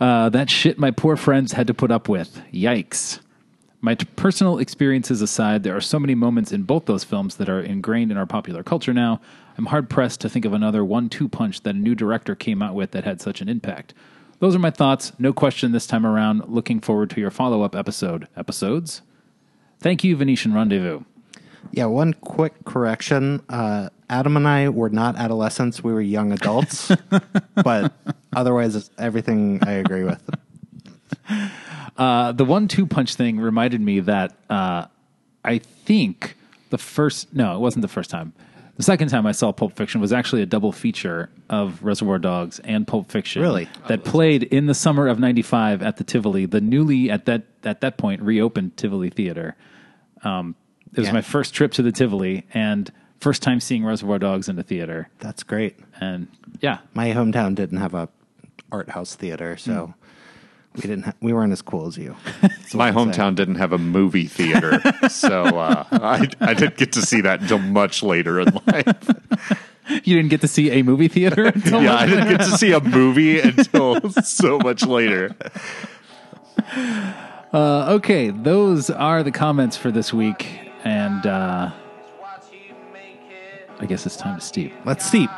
Uh, 0.00 0.28
that 0.28 0.50
shit 0.50 0.78
my 0.78 0.90
poor 0.90 1.16
friends 1.16 1.52
had 1.52 1.66
to 1.66 1.72
put 1.74 1.90
up 1.90 2.08
with. 2.08 2.42
Yikes. 2.52 3.20
My 3.80 3.94
t- 3.94 4.06
personal 4.16 4.58
experiences 4.58 5.22
aside, 5.22 5.62
there 5.62 5.76
are 5.76 5.80
so 5.80 5.98
many 5.98 6.14
moments 6.14 6.52
in 6.52 6.62
both 6.62 6.86
those 6.86 7.04
films 7.04 7.36
that 7.36 7.48
are 7.48 7.60
ingrained 7.60 8.10
in 8.10 8.16
our 8.16 8.26
popular 8.26 8.62
culture 8.62 8.92
now. 8.92 9.20
I'm 9.56 9.66
hard 9.66 9.88
pressed 9.88 10.20
to 10.22 10.28
think 10.28 10.44
of 10.44 10.52
another 10.52 10.84
one 10.84 11.08
two 11.08 11.28
punch 11.28 11.62
that 11.62 11.74
a 11.74 11.78
new 11.78 11.94
director 11.94 12.34
came 12.34 12.60
out 12.60 12.74
with 12.74 12.90
that 12.90 13.04
had 13.04 13.20
such 13.20 13.40
an 13.40 13.48
impact. 13.48 13.94
Those 14.40 14.54
are 14.56 14.58
my 14.58 14.70
thoughts. 14.70 15.12
No 15.18 15.32
question 15.32 15.72
this 15.72 15.86
time 15.86 16.04
around. 16.04 16.48
Looking 16.48 16.80
forward 16.80 17.10
to 17.10 17.20
your 17.20 17.30
follow 17.30 17.62
up 17.62 17.76
episode. 17.76 18.26
Episodes? 18.36 19.00
Thank 19.78 20.02
you, 20.02 20.16
Venetian 20.16 20.52
Rendezvous. 20.52 21.04
Yeah, 21.72 21.86
one 21.86 22.14
quick 22.14 22.64
correction. 22.64 23.42
Uh, 23.48 23.90
Adam 24.08 24.36
and 24.36 24.46
I 24.46 24.68
were 24.68 24.90
not 24.90 25.16
adolescents; 25.16 25.82
we 25.82 25.92
were 25.92 26.00
young 26.00 26.32
adults. 26.32 26.92
but 27.54 27.92
otherwise, 28.34 28.90
everything 28.98 29.60
I 29.62 29.72
agree 29.72 30.04
with. 30.04 30.22
Uh, 31.96 32.32
the 32.32 32.44
one 32.44 32.68
two 32.68 32.86
punch 32.86 33.14
thing 33.14 33.38
reminded 33.38 33.80
me 33.80 34.00
that 34.00 34.36
uh, 34.50 34.86
I 35.44 35.58
think 35.58 36.36
the 36.70 36.78
first 36.78 37.32
no, 37.34 37.54
it 37.54 37.60
wasn't 37.60 37.82
the 37.82 37.88
first 37.88 38.10
time. 38.10 38.32
The 38.76 38.82
second 38.82 39.08
time 39.08 39.24
I 39.24 39.32
saw 39.32 39.52
Pulp 39.52 39.76
Fiction 39.76 40.00
was 40.00 40.12
actually 40.12 40.42
a 40.42 40.46
double 40.46 40.72
feature 40.72 41.30
of 41.48 41.84
Reservoir 41.84 42.18
Dogs 42.18 42.58
and 42.64 42.84
Pulp 42.84 43.08
Fiction. 43.08 43.40
Really? 43.40 43.68
That 43.86 44.02
played 44.02 44.42
in 44.42 44.66
the 44.66 44.74
summer 44.74 45.06
of 45.06 45.20
'95 45.20 45.82
at 45.82 45.96
the 45.96 46.04
Tivoli, 46.04 46.46
the 46.46 46.60
newly 46.60 47.10
at 47.10 47.26
that 47.26 47.44
at 47.62 47.80
that 47.82 47.96
point 47.96 48.20
reopened 48.22 48.76
Tivoli 48.76 49.10
Theater. 49.10 49.54
Um, 50.24 50.56
it 50.94 50.98
was 50.98 51.08
Yeah. 51.08 51.12
my 51.14 51.22
first 51.22 51.54
trip 51.54 51.72
to 51.72 51.82
the 51.82 51.92
Tivoli 51.92 52.46
and 52.54 52.90
first 53.20 53.42
time 53.42 53.60
seeing 53.60 53.84
Reservoir 53.84 54.18
Dogs 54.18 54.48
in 54.48 54.56
the 54.56 54.62
theater. 54.62 55.08
That's 55.18 55.42
great. 55.42 55.76
And 56.00 56.28
yeah, 56.60 56.78
My 56.94 57.10
hometown 57.12 57.54
didn't 57.54 57.78
have 57.78 57.94
a 57.94 58.08
art 58.72 58.90
house 58.90 59.14
theater, 59.14 59.56
so 59.56 59.94
we 60.74 60.82
didn't. 60.82 61.04
Ha- 61.04 61.12
we 61.20 61.32
weren't 61.32 61.52
as 61.52 61.62
cool 61.62 61.86
as 61.86 61.96
you. 61.96 62.16
My 62.74 62.90
what 62.90 63.02
I'm 63.02 63.12
hometown 63.12 63.34
didn't 63.34 63.54
have 63.56 63.72
a 63.72 63.78
movie 63.78 64.26
theater, 64.26 64.80
so 65.08 65.44
uh, 65.58 65.84
I, 65.92 66.28
I 66.40 66.54
didn't 66.54 66.76
get 66.76 66.92
to 66.94 67.02
see 67.02 67.20
that 67.22 67.42
until 67.42 67.58
much 67.58 68.02
later 68.02 68.40
in 68.40 68.48
life. 68.66 69.08
you 70.04 70.16
didn't 70.16 70.30
get 70.30 70.40
to 70.40 70.48
see 70.48 70.70
a 70.72 70.82
movie 70.82 71.08
theater 71.08 71.44
until 71.46 71.82
Yeah, 71.82 71.94
I 71.96 72.06
didn't 72.06 72.28
get 72.28 72.38
to 72.40 72.56
see 72.58 72.72
a 72.72 72.80
movie 72.80 73.38
until 73.40 74.00
so 74.22 74.58
much 74.58 74.84
later. 74.84 75.34
Uh, 77.52 77.92
okay, 77.94 78.30
those 78.30 78.90
are 78.90 79.22
the 79.22 79.30
comments 79.30 79.76
for 79.76 79.90
this 79.92 80.12
week, 80.12 80.58
and 80.73 80.73
uh, 81.26 81.70
I 83.78 83.86
guess 83.86 84.06
it's 84.06 84.16
time 84.16 84.36
to 84.36 84.40
steep. 84.40 84.72
Let's 84.84 85.04
steep. 85.04 85.30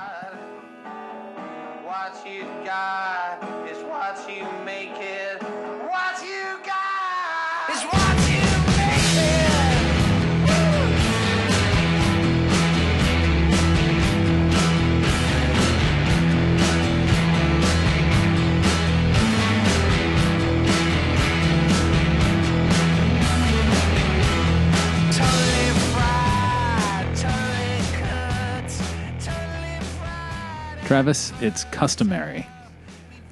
Travis, 30.86 31.32
it's 31.40 31.64
customary. 31.64 32.46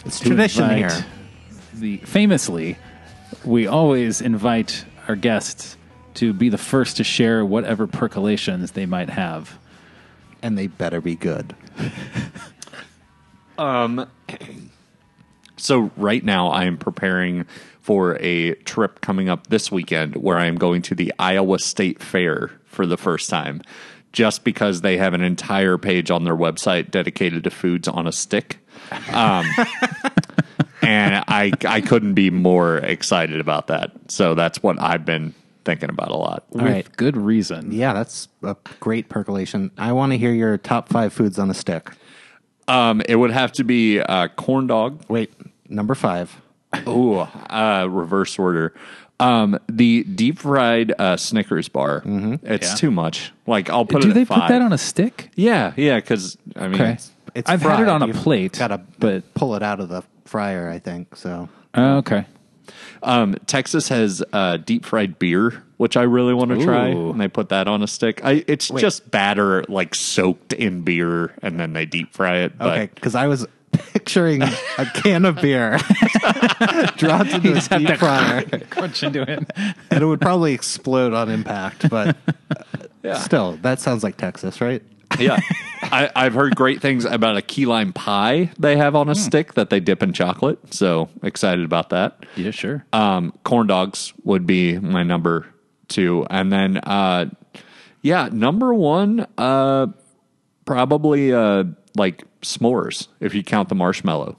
It's 0.05 0.19
to 0.19 0.27
tradition 0.27 0.65
invite 0.65 0.79
here. 0.93 1.07
The 1.75 1.97
famously, 1.99 2.77
we 3.45 3.69
always 3.69 4.21
invite 4.21 4.85
our 5.07 5.15
guests 5.15 5.77
to 6.15 6.33
be 6.33 6.49
the 6.49 6.59
first 6.59 6.97
to 6.97 7.05
share 7.05 7.45
whatever 7.45 7.87
percolations 7.87 8.73
they 8.73 8.87
might 8.87 9.09
have. 9.09 9.59
and 10.43 10.59
they 10.59 10.67
better 10.67 11.01
be 11.01 11.15
good. 11.15 11.55
um 13.59 14.07
So 15.57 15.91
right 15.97 16.23
now 16.23 16.49
I 16.49 16.65
am 16.65 16.77
preparing 16.77 17.47
for 17.81 18.19
a 18.21 18.55
trip 18.65 19.01
coming 19.01 19.29
up 19.29 19.47
this 19.47 19.71
weekend 19.71 20.17
where 20.17 20.37
I 20.37 20.47
am 20.47 20.57
going 20.57 20.83
to 20.83 20.95
the 20.95 21.15
Iowa 21.19 21.59
State 21.61 22.03
Fair 22.03 22.51
for 22.67 22.85
the 22.85 22.97
first 22.99 23.31
time. 23.31 23.63
Just 24.15 24.45
because 24.45 24.81
they 24.81 24.97
have 24.97 25.13
an 25.13 25.23
entire 25.23 25.77
page 25.77 26.11
on 26.11 26.23
their 26.23 26.37
website 26.37 26.91
dedicated 26.91 27.45
to 27.45 27.51
foods 27.51 27.89
on 27.89 28.07
a 28.07 28.13
stick. 28.13 28.59
Um, 29.13 29.45
and 30.83 31.25
I 31.27 31.53
I 31.67 31.81
couldn't 31.81 32.15
be 32.15 32.31
more 32.31 32.79
excited 32.79 33.41
about 33.41 33.67
that. 33.67 33.91
So 34.09 34.35
that's 34.35 34.63
what 34.63 34.81
I've 34.81 35.05
been 35.05 35.35
thinking 35.65 35.91
about 35.91 36.11
a 36.11 36.17
lot. 36.17 36.45
All 36.55 36.65
right, 36.65 36.87
good 36.97 37.17
reason. 37.17 37.73
Yeah, 37.73 37.93
that's 37.93 38.29
a 38.43 38.57
great 38.81 39.09
percolation. 39.09 39.73
I 39.77 39.93
want 39.93 40.13
to 40.13 40.19
hear 40.19 40.33
your 40.33 40.59
top 40.59 40.89
five 40.89 41.13
foods 41.13 41.39
on 41.39 41.51
a 41.51 41.55
stick. 41.55 41.91
Um, 42.69 43.03
it 43.09 43.17
would 43.17 43.33
have 43.33 43.53
to 43.53 43.65
be 43.65 44.01
uh, 44.01 44.29
corn 44.29 44.67
dog, 44.67 45.05
Wait, 45.09 45.33
number 45.69 45.95
five. 45.95 46.41
Ooh, 46.89 47.19
uh, 47.19 47.87
reverse 47.91 48.39
order. 48.39 48.75
Um, 49.21 49.59
the 49.69 50.03
deep 50.05 50.39
fried 50.41 50.93
uh, 50.99 51.17
Snickers 51.17 51.69
bar. 51.69 52.03
It's 52.05 52.69
Yeah. 52.71 52.75
too 52.75 52.91
much. 52.91 53.33
Like 53.47 53.71
I'll 53.71 53.87
put 53.87 54.03
Do 54.03 54.09
it. 54.09 54.11
At 54.11 54.15
they 54.15 54.25
five. 54.25 54.43
put 54.43 54.49
that 54.49 54.61
on 54.63 54.73
a 54.73 54.79
stick? 54.79 55.31
Yeah, 55.37 55.73
yeah. 55.77 55.97
Because 55.97 56.37
I 56.57 56.69
mean, 56.69 56.81
Okay. 56.81 56.99
It's 57.35 57.51
I've 57.51 57.63
had 57.63 57.81
it 57.81 57.85
fried. 57.85 57.89
on 57.89 58.03
a 58.03 58.07
You've 58.09 58.17
plate, 58.17 58.59
Got 58.59 58.69
to 58.69 58.81
but 58.99 59.35
pull 59.35 59.55
it 59.57 59.63
out 59.63 59.81
of 59.81 59.89
the 59.89 60.03
fryer. 60.25 60.69
I 60.69 60.79
think 60.79 61.17
so. 61.17 61.49
Oh, 61.75 61.97
okay. 61.99 62.27
um, 63.03 63.35
Texas 63.47 63.89
has 63.89 64.23
uh, 64.33 64.57
deep 64.59 64.85
fried 64.85 65.19
beer, 65.19 65.63
which 65.77 65.97
I 65.97 66.03
really 66.03 66.33
want 66.35 66.51
to 66.53 66.65
try. 66.65 66.93
Ooh. 66.93 67.11
And 67.11 67.21
they 67.21 67.27
put 67.29 67.49
that 67.49 67.67
on 67.67 67.83
a 67.83 67.87
stick. 67.89 68.21
I, 68.25 68.45
it's 68.47 68.69
just 68.69 69.11
batter 69.11 69.65
like 69.69 69.95
soaked 69.97 70.53
in 70.53 70.83
beer, 70.83 71.35
and 71.43 71.59
then 71.59 71.73
they 71.73 71.87
deep 71.87 72.13
fry 72.13 72.39
it. 72.39 72.57
But 72.59 72.69
Okay, 72.79 72.91
because 72.95 73.15
I 73.17 73.27
was 73.27 73.47
picturing 73.75 74.43
a 74.43 74.87
can 74.95 75.25
of 75.25 75.37
beer 75.41 75.79
dropped 76.97 77.31
into 77.33 77.53
a 77.53 77.55
just 77.55 77.71
have 77.71 77.81
deep 77.87 77.97
fryer, 77.99 78.43
Crunch 78.71 79.03
into 79.03 79.23
it. 79.23 79.51
and 79.57 80.03
it 80.03 80.07
would 80.07 80.21
probably 80.21 80.53
explode 80.55 81.13
on 81.13 81.31
impact. 81.31 81.89
But 81.89 82.17
uh, 83.05 83.19
still, 83.21 83.53
that 83.59 83.81
sounds 83.81 84.03
like 84.03 84.17
Texas, 84.17 84.61
right? 84.61 84.83
yeah, 85.19 85.39
I, 85.83 86.11
I've 86.17 86.35
heard 86.35 86.57
great 86.57 86.81
things 86.81 87.05
about 87.05 87.37
a 87.37 87.43
key 87.43 87.67
lime 87.67 87.93
pie 87.93 88.51
they 88.59 88.77
have 88.77 88.97
on 88.97 89.09
a 89.09 89.15
stick 89.15 89.55
that 89.55 89.71
they 89.71 89.79
dip 89.79 90.03
in 90.03 90.13
chocolate. 90.13 90.75
So 90.75 91.09
excited 91.23 91.65
about 91.65 91.91
that. 91.91 92.25
Yeah, 92.37 92.51
sure. 92.51 92.85
um, 92.93 93.33
corn 93.45 93.67
dogs 93.69 94.13
would 94.25 94.47
be 94.47 94.79
my 94.79 95.03
number 95.05 95.47
two, 95.89 96.27
and 96.31 96.53
then 96.53 96.79
uh, 96.79 97.27
yeah, 98.03 98.29
number 98.33 98.75
one, 98.75 99.27
uh, 99.39 99.87
probably 100.65 101.33
uh, 101.33 101.65
like 101.97 102.25
s'mores 102.45 103.09
if 103.21 103.35
you 103.35 103.43
count 103.43 103.69
the 103.69 103.75
marshmallow, 103.75 104.37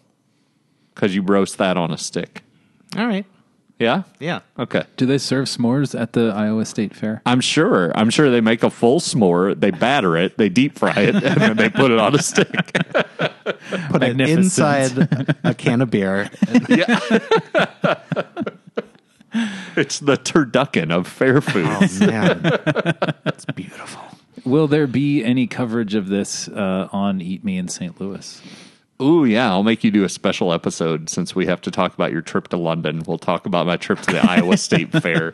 because 0.94 1.14
you 1.16 1.22
roast 1.22 1.58
that 1.58 1.78
on 1.78 1.92
a 1.92 1.98
stick. 1.98 2.44
All 2.98 3.06
right. 3.08 3.26
Yeah, 3.78 4.04
Yeah. 4.22 4.40
okay. 4.58 4.84
Do 4.96 5.06
they 5.06 5.18
serve 5.18 5.48
s'mores 5.48 6.00
at 6.00 6.14
the 6.14 6.28
Iowa 6.34 6.64
State 6.66 6.96
Fair? 6.96 7.22
I'm 7.26 7.42
sure. 7.42 7.92
I'm 7.94 8.10
sure 8.10 8.32
they 8.32 8.40
make 8.40 8.64
a 8.64 8.70
full 8.70 9.02
s'more. 9.02 9.60
They 9.60 9.70
batter 9.72 10.16
it, 10.16 10.38
they 10.38 10.48
deep 10.48 10.80
fry 10.80 10.94
it, 10.98 11.16
and 11.16 11.42
then 11.42 11.58
they 11.58 11.70
put 11.70 11.92
it 11.92 12.00
on 12.00 12.16
a 12.16 12.22
stick. 12.22 12.50
Put 13.90 14.02
it 14.04 14.20
inside 14.22 14.98
a 15.44 15.54
can 15.54 15.82
of 15.82 15.92
beer. 15.92 16.30
yeah. 16.70 17.00
It's 19.76 20.00
the 20.00 20.16
turducken 20.18 20.92
of 20.92 21.08
fair 21.08 21.42
food. 21.42 21.66
Oh 21.68 21.82
man, 22.06 22.42
it's 23.26 23.44
beautiful. 23.46 24.02
Will 24.46 24.68
there 24.68 24.88
be 24.88 25.24
any 25.24 25.48
coverage 25.48 25.96
of 25.96 26.08
this 26.08 26.48
uh, 26.48 26.88
on 26.92 27.20
Eat 27.22 27.44
Me 27.44 27.58
in 27.58 27.68
St. 27.68 28.00
Louis? 28.00 28.42
Ooh, 29.02 29.26
yeah, 29.26 29.50
I'll 29.50 29.64
make 29.64 29.84
you 29.84 29.92
do 29.92 30.04
a 30.04 30.10
special 30.10 30.54
episode 30.54 31.10
since 31.10 31.36
we 31.36 31.48
have 31.48 31.60
to 31.62 31.72
talk 31.72 31.94
about 31.94 32.12
your 32.12 32.22
trip 32.22 32.48
to 32.50 32.58
London. 32.58 33.02
We'll 33.06 33.18
talk 33.18 33.46
about 33.46 33.66
my 33.66 33.76
trip 33.76 34.00
to 34.02 34.12
the 34.14 34.20
Iowa 34.20 34.56
State 34.58 34.92
Fair. 34.92 35.34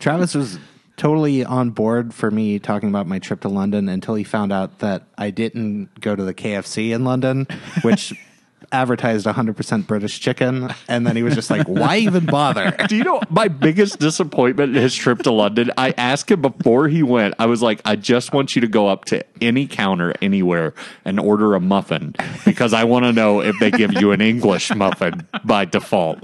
Travis 0.00 0.34
was 0.34 0.58
totally 0.96 1.44
on 1.44 1.70
board 1.70 2.12
for 2.12 2.30
me 2.30 2.58
talking 2.58 2.88
about 2.88 3.06
my 3.06 3.20
trip 3.20 3.42
to 3.42 3.48
London 3.48 3.88
until 3.88 4.16
he 4.16 4.24
found 4.24 4.52
out 4.52 4.80
that 4.80 5.04
I 5.16 5.30
didn't 5.30 6.00
go 6.00 6.16
to 6.16 6.24
the 6.24 6.34
KFC 6.34 6.90
in 6.90 7.04
London, 7.04 7.46
which 7.82 8.12
advertised 8.72 9.26
100% 9.26 9.86
British 9.86 10.20
chicken. 10.20 10.68
And 10.88 11.06
then 11.06 11.16
he 11.16 11.22
was 11.22 11.34
just 11.34 11.50
like, 11.50 11.66
why 11.66 11.98
even 11.98 12.26
bother? 12.26 12.76
Do 12.88 12.96
you 12.96 13.04
know 13.04 13.20
my 13.30 13.48
biggest 13.48 13.98
disappointment 13.98 14.76
in 14.76 14.82
his 14.82 14.94
trip 14.94 15.20
to 15.22 15.30
London? 15.32 15.70
I 15.76 15.94
asked 15.96 16.30
him 16.30 16.42
before 16.42 16.88
he 16.88 17.02
went, 17.02 17.34
I 17.38 17.46
was 17.46 17.62
like, 17.62 17.80
I 17.84 17.96
just 17.96 18.32
want 18.32 18.54
you 18.54 18.60
to 18.60 18.68
go 18.68 18.88
up 18.88 19.04
to 19.06 19.24
any 19.40 19.66
counter 19.66 20.14
anywhere 20.20 20.74
and 21.04 21.18
order 21.18 21.54
a 21.54 21.60
muffin 21.60 22.14
because 22.44 22.72
I 22.72 22.84
want 22.84 23.04
to 23.04 23.12
know 23.12 23.40
if 23.40 23.58
they 23.58 23.70
give 23.70 23.94
you 23.94 24.12
an 24.12 24.20
English 24.20 24.74
muffin 24.74 25.26
by 25.44 25.64
default. 25.64 26.18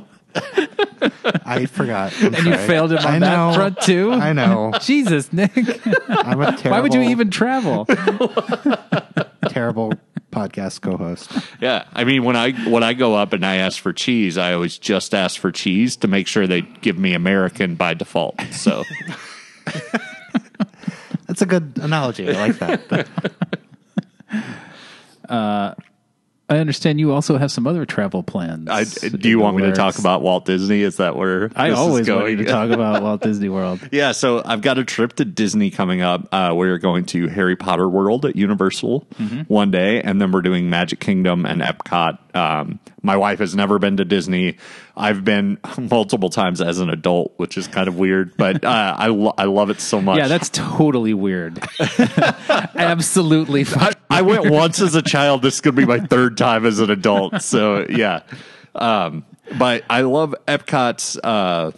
I 1.46 1.66
forgot. 1.66 2.12
I'm 2.20 2.34
And 2.34 2.44
you 2.46 2.56
failed 2.56 2.90
him 2.90 2.98
on 2.98 3.06
I 3.06 3.18
that 3.20 3.36
know. 3.36 3.52
front 3.54 3.80
too. 3.82 4.12
I 4.12 4.32
know. 4.32 4.72
Jesus, 4.80 5.32
Nick. 5.32 5.52
I'm 6.08 6.40
a 6.40 6.46
terrible, 6.56 6.70
Why 6.70 6.80
would 6.80 6.92
you 6.92 7.02
even 7.02 7.30
travel? 7.30 7.86
terrible 9.48 9.92
podcast 10.34 10.80
co-host? 10.80 11.30
Yeah, 11.60 11.84
I 11.92 12.04
mean 12.04 12.24
when 12.24 12.36
I 12.36 12.52
when 12.68 12.82
I 12.82 12.92
go 12.94 13.14
up 13.14 13.32
and 13.32 13.46
I 13.46 13.56
ask 13.56 13.80
for 13.80 13.92
cheese, 13.92 14.36
I 14.36 14.52
always 14.52 14.76
just 14.76 15.14
ask 15.14 15.40
for 15.40 15.50
cheese 15.52 15.96
to 15.98 16.08
make 16.08 16.26
sure 16.26 16.46
they 16.46 16.62
give 16.62 16.98
me 16.98 17.14
American 17.14 17.74
by 17.76 17.94
default. 17.94 18.40
So 18.52 18.82
That's 21.26 21.40
a 21.40 21.46
good 21.46 21.78
analogy. 21.80 22.28
I 22.28 22.32
like 22.48 22.58
that. 22.58 23.08
Uh, 25.28 25.74
I 26.46 26.58
understand 26.58 27.00
you 27.00 27.10
also 27.12 27.38
have 27.38 27.50
some 27.50 27.66
other 27.66 27.86
travel 27.86 28.22
plans. 28.22 28.68
I, 28.68 28.84
do 28.84 29.30
you 29.30 29.38
want 29.38 29.56
me 29.56 29.62
to 29.62 29.72
talk 29.72 29.98
about 29.98 30.20
Walt 30.20 30.44
Disney? 30.44 30.82
Is 30.82 30.98
that 30.98 31.16
where 31.16 31.50
I 31.56 31.70
this 31.70 31.78
always 31.78 32.08
want 32.08 32.28
you 32.28 32.36
going? 32.36 32.38
to 32.38 32.44
talk 32.44 32.70
about 32.70 33.02
Walt 33.02 33.22
Disney 33.22 33.48
World. 33.48 33.80
Yeah, 33.90 34.12
so 34.12 34.42
I've 34.44 34.60
got 34.60 34.76
a 34.76 34.84
trip 34.84 35.14
to 35.14 35.24
Disney 35.24 35.70
coming 35.70 36.02
up. 36.02 36.28
Uh, 36.32 36.52
we're 36.54 36.76
going 36.76 37.06
to 37.06 37.28
Harry 37.28 37.56
Potter 37.56 37.88
World 37.88 38.26
at 38.26 38.36
Universal 38.36 39.06
Mm-hmm. 39.18 39.40
one 39.52 39.70
day, 39.70 40.02
and 40.02 40.20
then 40.20 40.32
we're 40.32 40.42
doing 40.42 40.68
Magic 40.68 41.00
Kingdom 41.00 41.46
and 41.46 41.62
Epcot. 41.62 42.18
Um, 42.36 42.78
my 43.02 43.16
wife 43.16 43.38
has 43.38 43.54
never 43.54 43.78
been 43.78 43.96
to 43.98 44.04
Disney. 44.04 44.56
I've 44.96 45.24
been 45.24 45.58
multiple 45.78 46.28
times 46.30 46.60
as 46.60 46.78
an 46.78 46.90
adult, 46.90 47.32
which 47.38 47.56
is 47.56 47.66
kind 47.68 47.88
of 47.88 47.96
weird, 47.98 48.36
but 48.36 48.64
uh, 48.64 48.94
I 48.98 49.06
lo- 49.06 49.34
I 49.38 49.44
love 49.44 49.70
it 49.70 49.80
so 49.80 50.00
much. 50.02 50.18
Yeah, 50.18 50.28
that's 50.28 50.50
totally 50.50 51.14
weird. 51.14 51.58
Absolutely. 52.74 53.64
I, 53.76 53.92
I 54.18 54.22
went 54.22 54.50
once 54.50 54.80
as 54.80 54.94
a 54.94 55.02
child. 55.02 55.42
This 55.42 55.54
is 55.56 55.60
going 55.60 55.76
to 55.76 55.82
be 55.82 55.86
my 55.86 56.00
third 56.00 56.36
time 56.38 56.64
as 56.66 56.78
an 56.80 56.90
adult. 56.90 57.42
So 57.42 57.86
yeah, 57.88 58.20
um, 58.74 59.24
but 59.58 59.84
I 59.90 60.02
love 60.02 60.34
Epcot's 60.46 61.16
uh, 61.22 61.72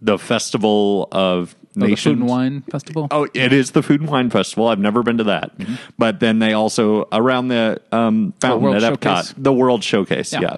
the 0.00 0.18
Festival 0.18 1.08
of 1.12 1.54
Oh, 1.80 1.86
the. 1.86 1.94
Food 1.94 2.18
and 2.18 2.28
Wine 2.28 2.62
Festival. 2.62 3.06
Oh, 3.12 3.28
it 3.32 3.52
is 3.52 3.70
the 3.70 3.82
Food 3.82 4.00
and 4.00 4.10
Wine 4.10 4.28
Festival. 4.28 4.66
I've 4.68 4.80
never 4.80 5.02
been 5.04 5.18
to 5.18 5.24
that, 5.24 5.52
but 5.96 6.18
then 6.18 6.40
they 6.40 6.52
also 6.52 7.06
around 7.12 7.46
the 7.48 7.80
um, 7.92 8.34
fountain 8.40 8.62
World 8.62 8.82
at 8.82 8.92
Epcot, 8.92 9.16
Showcase? 9.18 9.34
the 9.38 9.52
World 9.52 9.84
Showcase. 9.84 10.32
Yeah. 10.32 10.40
Yeah. 10.40 10.56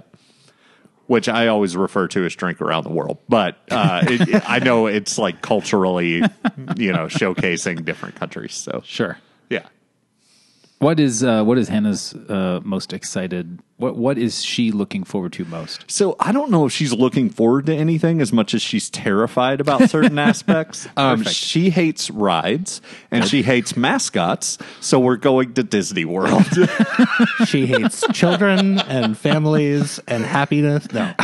Which 1.09 1.29
I 1.29 1.49
always 1.49 1.77
refer 1.77 2.09
to 2.09 2.25
as 2.25 2.35
drink 2.35 2.63
around 2.63 2.85
the 2.85 2.91
world, 2.93 3.19
but 3.29 3.59
uh, 3.71 4.01
it- 4.09 4.49
I 4.49 4.61
know 4.61 4.87
it's 4.87 5.19
like 5.19 5.43
culturally, 5.43 6.23
you 6.77 6.93
know, 6.93 7.07
showcasing 7.09 7.85
different 7.85 8.15
countries. 8.15 8.55
So 8.55 8.81
Sure. 8.85 9.19
yeah, 9.51 9.67
What 10.83 10.99
is 10.99 11.23
uh, 11.23 11.45
what 11.45 11.59
is 11.59 11.69
Hannah's 11.69 12.13
uh, 12.13 12.59
most 12.65 12.93
excited? 12.93 13.61
What 13.77 13.97
what 13.97 14.19
is 14.19 14.43
she 14.43 14.73
looking 14.73 15.05
forward 15.05 15.33
to 15.35 15.45
most? 15.45 15.89
So 15.89 16.17
I 16.19 16.33
don't 16.33 16.51
know 16.51 16.67
if 16.67 16.73
she's 16.73 16.93
looking 16.93 17.31
forward 17.31 17.67
to 17.67 17.73
anything 17.75 18.21
as 18.21 18.33
much 18.33 18.53
as 18.53 18.63
she's 18.63 18.91
terrified 18.91 19.61
about 19.61 19.89
certain 19.91 20.19
aspects. 20.19 20.89
Um, 20.97 21.23
she 21.23 21.71
hates 21.71 22.11
rides 22.11 22.83
and 23.13 23.25
she 23.29 23.43
hates 23.43 23.77
mascots. 23.77 24.59
So 24.81 24.99
we're 24.99 25.19
going 25.19 25.55
to 25.55 25.63
Disney 25.63 26.05
World. 26.05 26.47
She 27.47 27.67
hates 27.67 28.05
children 28.13 28.81
and 28.81 29.17
families 29.17 30.01
and 30.09 30.25
happiness. 30.25 30.91
No. 30.93 31.15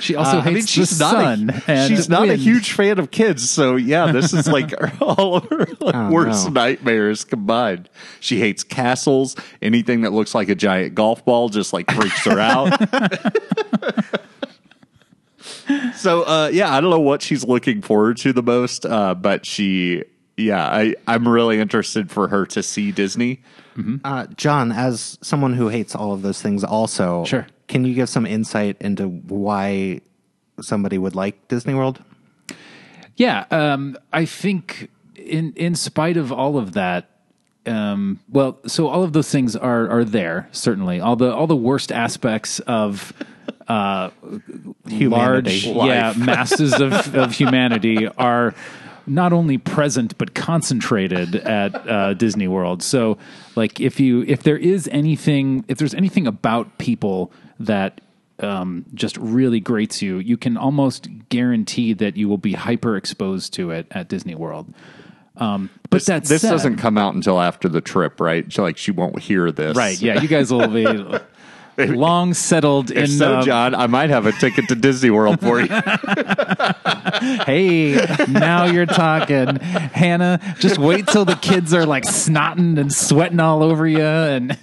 She 0.00 0.16
also 0.16 0.38
Uh, 0.38 0.40
I 0.40 0.44
mean, 0.46 0.54
hates 0.56 0.70
she's 0.70 0.98
the 0.98 1.04
not 1.04 1.12
sun. 1.38 1.50
a, 1.50 1.62
and 1.70 1.88
she's 1.96 2.08
not 2.08 2.28
a 2.28 2.34
huge 2.34 2.72
fan 2.72 2.98
of 2.98 3.10
kids. 3.10 3.48
So 3.48 3.76
yeah, 3.76 4.12
this 4.12 4.32
is 4.32 4.46
like 4.46 4.72
all 5.00 5.36
of 5.36 5.44
her 5.48 5.66
like, 5.80 5.94
Oh, 5.94 6.10
worst 6.10 6.46
no. 6.46 6.52
nightmares 6.52 7.24
combined. 7.24 7.88
She 8.20 8.40
hates 8.40 8.64
castles. 8.64 9.36
Anything 9.62 10.02
that 10.02 10.12
looks 10.12 10.34
like 10.34 10.48
a 10.48 10.54
giant 10.54 10.94
golf 10.94 11.24
ball 11.24 11.48
just 11.48 11.72
like 11.72 11.90
freaks 11.90 12.24
her 12.24 12.38
out. 12.40 12.72
so 15.96 16.22
uh, 16.22 16.50
yeah, 16.52 16.74
I 16.74 16.80
don't 16.80 16.90
know 16.90 17.00
what 17.00 17.22
she's 17.22 17.44
looking 17.44 17.82
forward 17.82 18.16
to 18.18 18.32
the 18.32 18.42
most, 18.42 18.84
uh, 18.86 19.14
but 19.14 19.46
she. 19.46 20.04
Yeah, 20.36 20.66
I, 20.66 20.96
I'm 21.06 21.28
really 21.28 21.60
interested 21.60 22.10
for 22.10 22.26
her 22.26 22.44
to 22.46 22.60
see 22.64 22.90
Disney. 22.90 23.40
Uh, 24.04 24.26
John, 24.36 24.72
as 24.72 25.16
someone 25.22 25.52
who 25.54 25.68
hates 25.68 25.94
all 25.94 26.12
of 26.12 26.22
those 26.22 26.42
things, 26.42 26.64
also, 26.64 27.24
Sure. 27.24 27.46
Can 27.68 27.84
you 27.84 27.94
give 27.94 28.08
some 28.08 28.26
insight 28.26 28.76
into 28.80 29.08
why 29.08 30.00
somebody 30.60 30.98
would 30.98 31.14
like 31.14 31.48
Disney 31.48 31.74
World? 31.74 32.02
Yeah, 33.16 33.44
um, 33.50 33.96
I 34.12 34.24
think 34.24 34.90
in 35.14 35.52
in 35.54 35.74
spite 35.74 36.16
of 36.16 36.32
all 36.32 36.58
of 36.58 36.72
that, 36.72 37.10
um, 37.66 38.20
well, 38.28 38.58
so 38.66 38.88
all 38.88 39.02
of 39.02 39.12
those 39.12 39.30
things 39.30 39.54
are 39.56 39.88
are 39.88 40.04
there 40.04 40.48
certainly. 40.52 41.00
All 41.00 41.16
the 41.16 41.32
all 41.32 41.46
the 41.46 41.56
worst 41.56 41.92
aspects 41.92 42.58
of 42.60 43.12
uh, 43.68 44.10
large, 44.86 45.64
yeah, 45.64 46.12
masses 46.18 46.74
of 46.80 47.14
of 47.14 47.32
humanity 47.32 48.08
are 48.08 48.54
not 49.06 49.32
only 49.32 49.58
present 49.58 50.16
but 50.18 50.34
concentrated 50.34 51.36
at 51.36 51.88
uh, 51.88 52.14
Disney 52.14 52.48
World. 52.48 52.82
So, 52.82 53.18
like, 53.54 53.80
if 53.80 54.00
you 54.00 54.22
if 54.26 54.42
there 54.42 54.56
is 54.56 54.88
anything, 54.90 55.64
if 55.68 55.78
there's 55.78 55.94
anything 55.94 56.26
about 56.26 56.78
people 56.78 57.32
that 57.60 58.00
um, 58.40 58.84
just 58.94 59.16
really 59.16 59.60
grates 59.60 60.02
you, 60.02 60.18
you 60.18 60.36
can 60.36 60.56
almost 60.56 61.08
guarantee 61.28 61.92
that 61.94 62.16
you 62.16 62.28
will 62.28 62.38
be 62.38 62.52
hyper 62.52 62.96
exposed 62.96 63.52
to 63.54 63.70
it 63.70 63.86
at 63.90 64.08
Disney 64.08 64.34
World. 64.34 64.72
Um, 65.36 65.70
but 65.90 65.98
This, 65.98 66.06
that 66.06 66.24
this 66.24 66.42
said, 66.42 66.50
doesn't 66.50 66.76
come 66.76 66.96
out 66.98 67.14
until 67.14 67.40
after 67.40 67.68
the 67.68 67.80
trip, 67.80 68.20
right? 68.20 68.52
So, 68.52 68.62
like 68.62 68.76
she 68.76 68.90
won't 68.90 69.18
hear 69.20 69.50
this, 69.50 69.76
right. 69.76 70.00
Yeah, 70.00 70.20
you 70.20 70.28
guys 70.28 70.52
will 70.52 70.68
be 70.68 70.86
long 71.86 72.34
settled 72.34 72.92
If 72.92 72.96
in. 72.96 73.06
so, 73.08 73.36
uh, 73.36 73.42
John, 73.42 73.74
I 73.74 73.88
might 73.88 74.10
have 74.10 74.26
a 74.26 74.32
ticket 74.32 74.68
to 74.68 74.76
Disney 74.76 75.10
World 75.10 75.40
for 75.40 75.60
you. 75.60 75.68
Hey, 77.46 77.94
now 78.28 78.66
you're 78.66 78.86
talking, 78.86 79.56
Hannah. 79.56 80.40
Just 80.58 80.78
wait 80.78 81.06
till 81.06 81.24
the 81.24 81.36
kids 81.36 81.72
are 81.72 81.86
like 81.86 82.04
snotting 82.04 82.78
and 82.78 82.92
sweating 82.92 83.40
all 83.40 83.62
over 83.62 83.86
you, 83.86 84.00
and 84.00 84.58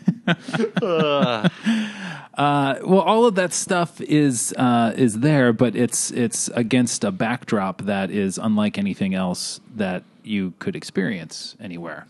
uh, 2.42 2.80
well, 2.84 3.02
all 3.02 3.26
of 3.26 3.36
that 3.36 3.54
stuff 3.54 4.02
is 4.02 4.52
uh, 4.58 4.94
is 4.98 5.20
there, 5.20 5.54
but 5.54 5.76
it's 5.76 6.10
it's 6.10 6.48
against 6.56 7.04
a 7.04 7.12
backdrop 7.12 7.84
that 7.84 8.10
is 8.10 8.40
unlike 8.40 8.80
anything 8.80 9.14
else 9.14 9.60
that 9.76 10.04
you 10.24 10.56
could 10.58 10.76
experience 10.76 11.56
anywhere. 11.60 12.08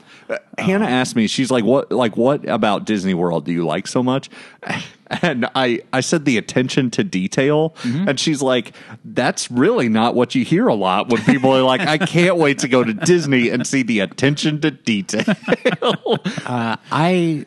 Hannah 0.58 0.86
asked 0.86 1.18
me, 1.18 1.28
she's 1.28 1.52
like, 1.52 1.66
"What, 1.66 1.92
like, 1.92 2.16
what 2.16 2.48
about 2.48 2.86
Disney 2.86 3.14
World 3.14 3.44
do 3.44 3.52
you 3.52 3.66
like 3.66 3.88
so 3.88 4.02
much?" 4.02 4.30
And 5.22 5.46
I, 5.56 5.82
I 5.92 6.00
said 6.00 6.24
the 6.24 6.38
attention 6.38 6.90
to 6.92 7.04
detail, 7.04 7.76
and 8.08 8.18
she's 8.18 8.42
like, 8.42 8.72
"That's 9.04 9.52
really 9.52 9.90
not 9.90 10.16
what 10.16 10.36
you 10.36 10.46
hear 10.46 10.70
a 10.70 10.74
lot 10.74 11.10
when 11.10 11.22
people 11.26 11.52
are 11.52 11.64
like, 11.64 11.82
I 11.82 11.98
can't 11.98 12.38
wait 12.38 12.60
to 12.60 12.70
go 12.70 12.82
to 12.82 12.94
Disney 12.94 13.50
and 13.50 13.68
see 13.68 13.84
the 13.84 14.00
attention 14.00 14.62
to 14.62 14.72
detail." 14.72 15.26
I 16.90 17.46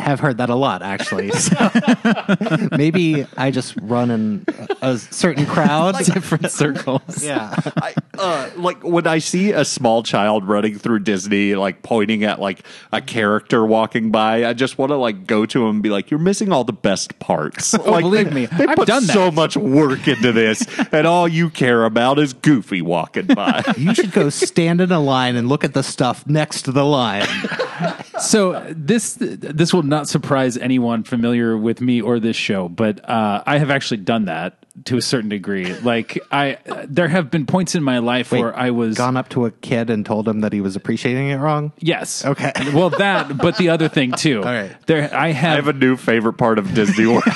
have 0.00 0.20
heard 0.20 0.38
that 0.38 0.50
a 0.50 0.54
lot, 0.54 0.82
actually. 0.82 1.30
So 1.40 2.68
maybe 2.76 3.26
I 3.36 3.50
just 3.50 3.74
run 3.82 4.10
in 4.10 4.44
a 4.82 4.98
certain 4.98 5.46
crowd. 5.46 5.96
Different 5.98 6.50
circles. 6.52 7.24
yeah. 7.24 7.54
I, 7.76 7.94
uh, 8.18 8.50
like 8.56 8.82
when 8.84 9.06
I 9.06 9.18
see 9.18 9.52
a 9.52 9.64
small 9.64 10.02
child 10.02 10.46
running 10.46 10.78
through 10.78 11.00
Disney, 11.00 11.54
like 11.54 11.82
pointing 11.82 12.24
at 12.24 12.40
like 12.40 12.64
a 12.92 13.00
character 13.00 13.64
walking 13.64 14.10
by, 14.10 14.44
I 14.46 14.52
just 14.52 14.78
want 14.78 14.90
to 14.90 14.96
like 14.96 15.26
go 15.26 15.46
to 15.46 15.62
him 15.64 15.70
and 15.76 15.82
be 15.82 15.88
like, 15.90 16.10
"You're 16.10 16.20
missing 16.20 16.52
all 16.52 16.64
the 16.64 16.72
best 16.72 17.18
parts." 17.18 17.72
like, 17.72 17.82
Oh, 17.86 18.00
believe 18.00 18.28
they, 18.28 18.34
me, 18.34 18.46
they 18.46 18.66
I've 18.66 18.76
put 18.76 18.86
done 18.88 19.06
that. 19.06 19.12
so 19.12 19.30
much 19.30 19.56
work 19.56 20.06
into 20.08 20.32
this, 20.32 20.64
and 20.92 21.06
all 21.06 21.26
you 21.28 21.50
care 21.50 21.84
about 21.84 22.18
is 22.18 22.32
Goofy 22.32 22.82
walking 22.82 23.26
by. 23.26 23.62
You 23.76 23.94
should 23.94 24.12
go 24.12 24.28
stand 24.30 24.80
in 24.80 24.92
a 24.92 25.00
line 25.00 25.36
and 25.36 25.48
look 25.48 25.64
at 25.64 25.74
the 25.74 25.82
stuff 25.82 26.26
next 26.26 26.62
to 26.62 26.72
the 26.72 26.84
line. 26.84 27.26
So 28.20 28.64
this 28.70 29.16
this 29.18 29.72
will 29.72 29.82
not 29.82 30.08
surprise 30.08 30.56
anyone 30.56 31.04
familiar 31.04 31.56
with 31.56 31.80
me 31.80 32.00
or 32.00 32.20
this 32.20 32.36
show, 32.36 32.68
but 32.68 33.08
uh, 33.08 33.42
I 33.46 33.58
have 33.58 33.70
actually 33.70 33.98
done 33.98 34.26
that 34.26 34.60
to 34.84 34.96
a 34.96 35.02
certain 35.02 35.28
degree. 35.28 35.74
Like 35.74 36.18
I, 36.30 36.58
there 36.86 37.08
have 37.08 37.30
been 37.30 37.46
points 37.46 37.74
in 37.74 37.82
my 37.82 37.98
life 37.98 38.32
Wait, 38.32 38.40
where 38.40 38.56
I 38.56 38.70
was 38.70 38.96
gone 38.96 39.16
up 39.16 39.28
to 39.30 39.46
a 39.46 39.50
kid 39.50 39.90
and 39.90 40.06
told 40.06 40.28
him 40.28 40.40
that 40.40 40.52
he 40.52 40.60
was 40.60 40.76
appreciating 40.76 41.28
it 41.28 41.36
wrong. 41.36 41.72
Yes. 41.78 42.24
Okay. 42.24 42.52
Well, 42.70 42.90
that, 42.90 43.36
but 43.36 43.56
the 43.56 43.70
other 43.70 43.88
thing 43.88 44.12
too. 44.12 44.38
All 44.38 44.44
right. 44.44 44.70
There, 44.86 45.02
I 45.02 45.02
have. 45.02 45.14
I 45.14 45.32
have, 45.32 45.64
have 45.64 45.74
a 45.74 45.78
new 45.78 45.96
favorite 45.96 46.34
part 46.34 46.58
of 46.58 46.72
Disney 46.72 47.06
World. 47.06 47.24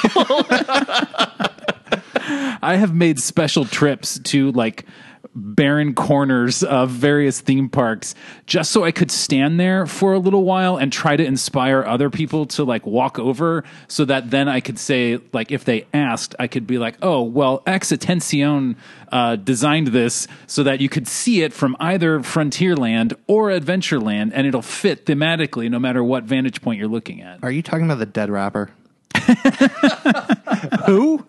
I 2.62 2.76
have 2.76 2.94
made 2.94 3.18
special 3.18 3.64
trips 3.64 4.20
to 4.20 4.52
like 4.52 4.86
barren 5.34 5.94
corners 5.94 6.62
of 6.62 6.90
various 6.90 7.40
theme 7.40 7.68
parks 7.68 8.14
just 8.46 8.70
so 8.70 8.84
I 8.84 8.92
could 8.92 9.10
stand 9.10 9.58
there 9.58 9.86
for 9.86 10.12
a 10.12 10.18
little 10.18 10.44
while 10.44 10.76
and 10.76 10.92
try 10.92 11.16
to 11.16 11.24
inspire 11.24 11.82
other 11.82 12.08
people 12.08 12.46
to 12.46 12.64
like 12.64 12.86
walk 12.86 13.18
over 13.18 13.64
so 13.88 14.04
that 14.04 14.30
then 14.30 14.48
I 14.48 14.60
could 14.60 14.78
say 14.78 15.18
like 15.32 15.50
if 15.50 15.64
they 15.64 15.86
asked 15.92 16.34
I 16.38 16.46
could 16.46 16.66
be 16.66 16.78
like 16.78 16.96
oh 17.02 17.22
well 17.22 17.62
X 17.66 17.90
Atencio 17.90 18.76
uh, 19.10 19.36
designed 19.36 19.88
this 19.88 20.28
so 20.46 20.62
that 20.62 20.80
you 20.80 20.88
could 20.88 21.08
see 21.08 21.42
it 21.42 21.52
from 21.52 21.76
either 21.80 22.20
Frontierland 22.20 23.14
or 23.26 23.50
Adventureland 23.50 24.30
and 24.34 24.46
it'll 24.46 24.62
fit 24.62 25.06
thematically 25.06 25.70
no 25.70 25.78
matter 25.78 26.02
what 26.04 26.24
vantage 26.24 26.62
point 26.62 26.78
you're 26.78 26.88
looking 26.88 27.22
at. 27.22 27.42
Are 27.42 27.50
you 27.50 27.62
talking 27.62 27.84
about 27.84 27.98
the 27.98 28.06
dead 28.06 28.30
rapper? 28.30 28.70
Who? 30.86 31.26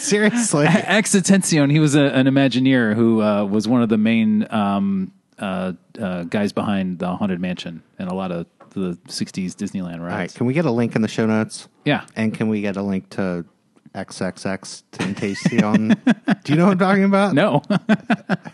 Seriously? 0.00 0.66
X 0.66 1.14
Atencio, 1.14 1.70
he 1.70 1.78
was 1.78 1.94
a, 1.94 2.04
an 2.04 2.26
Imagineer 2.26 2.94
who 2.94 3.22
uh, 3.22 3.44
was 3.44 3.68
one 3.68 3.82
of 3.82 3.88
the 3.88 3.98
main 3.98 4.46
um, 4.52 5.12
uh, 5.38 5.72
uh, 6.00 6.24
guys 6.24 6.52
behind 6.52 6.98
the 6.98 7.14
Haunted 7.16 7.40
Mansion 7.40 7.82
and 7.98 8.08
a 8.10 8.14
lot 8.14 8.32
of 8.32 8.46
the 8.70 8.96
60s 9.08 9.54
Disneyland 9.54 9.94
All 10.00 10.06
right. 10.06 10.12
rides. 10.18 10.34
Can 10.34 10.46
we 10.46 10.54
get 10.54 10.64
a 10.64 10.70
link 10.70 10.94
in 10.96 11.02
the 11.02 11.08
show 11.08 11.26
notes? 11.26 11.68
Yeah. 11.84 12.06
And 12.16 12.32
can 12.34 12.48
we 12.48 12.60
get 12.60 12.76
a 12.76 12.82
link 12.82 13.10
to 13.10 13.44
XXX 13.94 14.82
Tentacion? 14.92 15.98
Do 16.44 16.52
you 16.52 16.56
know 16.58 16.66
what 16.66 16.72
I'm 16.72 16.78
talking 16.78 17.04
about? 17.04 17.34
No. 17.34 17.54
All 17.70 17.78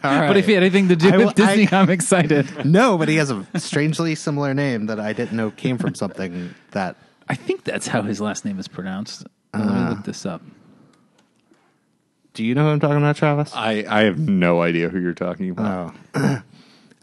right. 0.03 0.29
but 0.29 0.37
if 0.37 0.47
he 0.47 0.53
had 0.53 0.63
anything 0.63 0.89
to 0.89 0.97
do 0.97 1.11
I 1.11 1.17
with 1.19 1.35
Disney, 1.35 1.69
I- 1.71 1.83
am 1.83 1.91
excited. 1.91 2.49
No, 2.65 2.97
but 2.99 3.09
he 3.09 3.17
has 3.17 3.31
a 3.31 3.47
strangely 3.57 4.15
similar 4.15 4.55
name 4.55 4.87
that 4.87 4.99
I 4.99 5.13
didn't 5.13 5.37
know 5.37 5.51
came 5.51 5.79
from 5.79 5.95
something 5.95 6.55
that. 6.73 6.97
I 7.29 7.35
think 7.35 7.65
that's 7.65 7.89
how 7.89 8.03
his 8.03 8.21
last 8.21 8.45
name 8.45 8.59
is 8.61 8.69
pronounced. 8.69 9.27
Let 9.53 9.67
me 9.67 9.73
Uh. 9.73 9.91
look 9.91 10.05
this 10.05 10.25
up. 10.25 10.43
Do 12.37 12.45
you 12.45 12.55
know 12.55 12.65
who 12.65 12.69
I'm 12.69 12.81
talking 12.81 12.99
about, 12.99 13.17
Travis? 13.17 13.51
I, 13.55 13.87
I 13.89 14.03
have 14.03 14.19
no 14.19 14.61
idea 14.61 14.91
who 14.91 15.01
you're 15.01 15.15
talking 15.15 15.49
about. 15.49 15.95
Oh, 16.15 16.43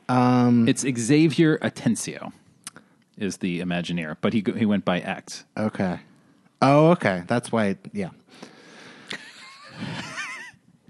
um, 0.13 0.67
It's 0.67 0.85
Xavier 0.99 1.57
Atencio 1.57 2.31
is 3.17 3.37
the 3.37 3.59
Imagineer, 3.59 4.17
but 4.21 4.33
he 4.33 4.41
go- 4.41 4.53
he 4.53 4.67
went 4.67 4.85
by 4.85 4.99
X. 4.99 5.43
okay. 5.57 5.99
Oh, 6.61 6.91
okay. 6.91 7.23
That's 7.25 7.51
why. 7.51 7.77
Yeah. 7.93 8.11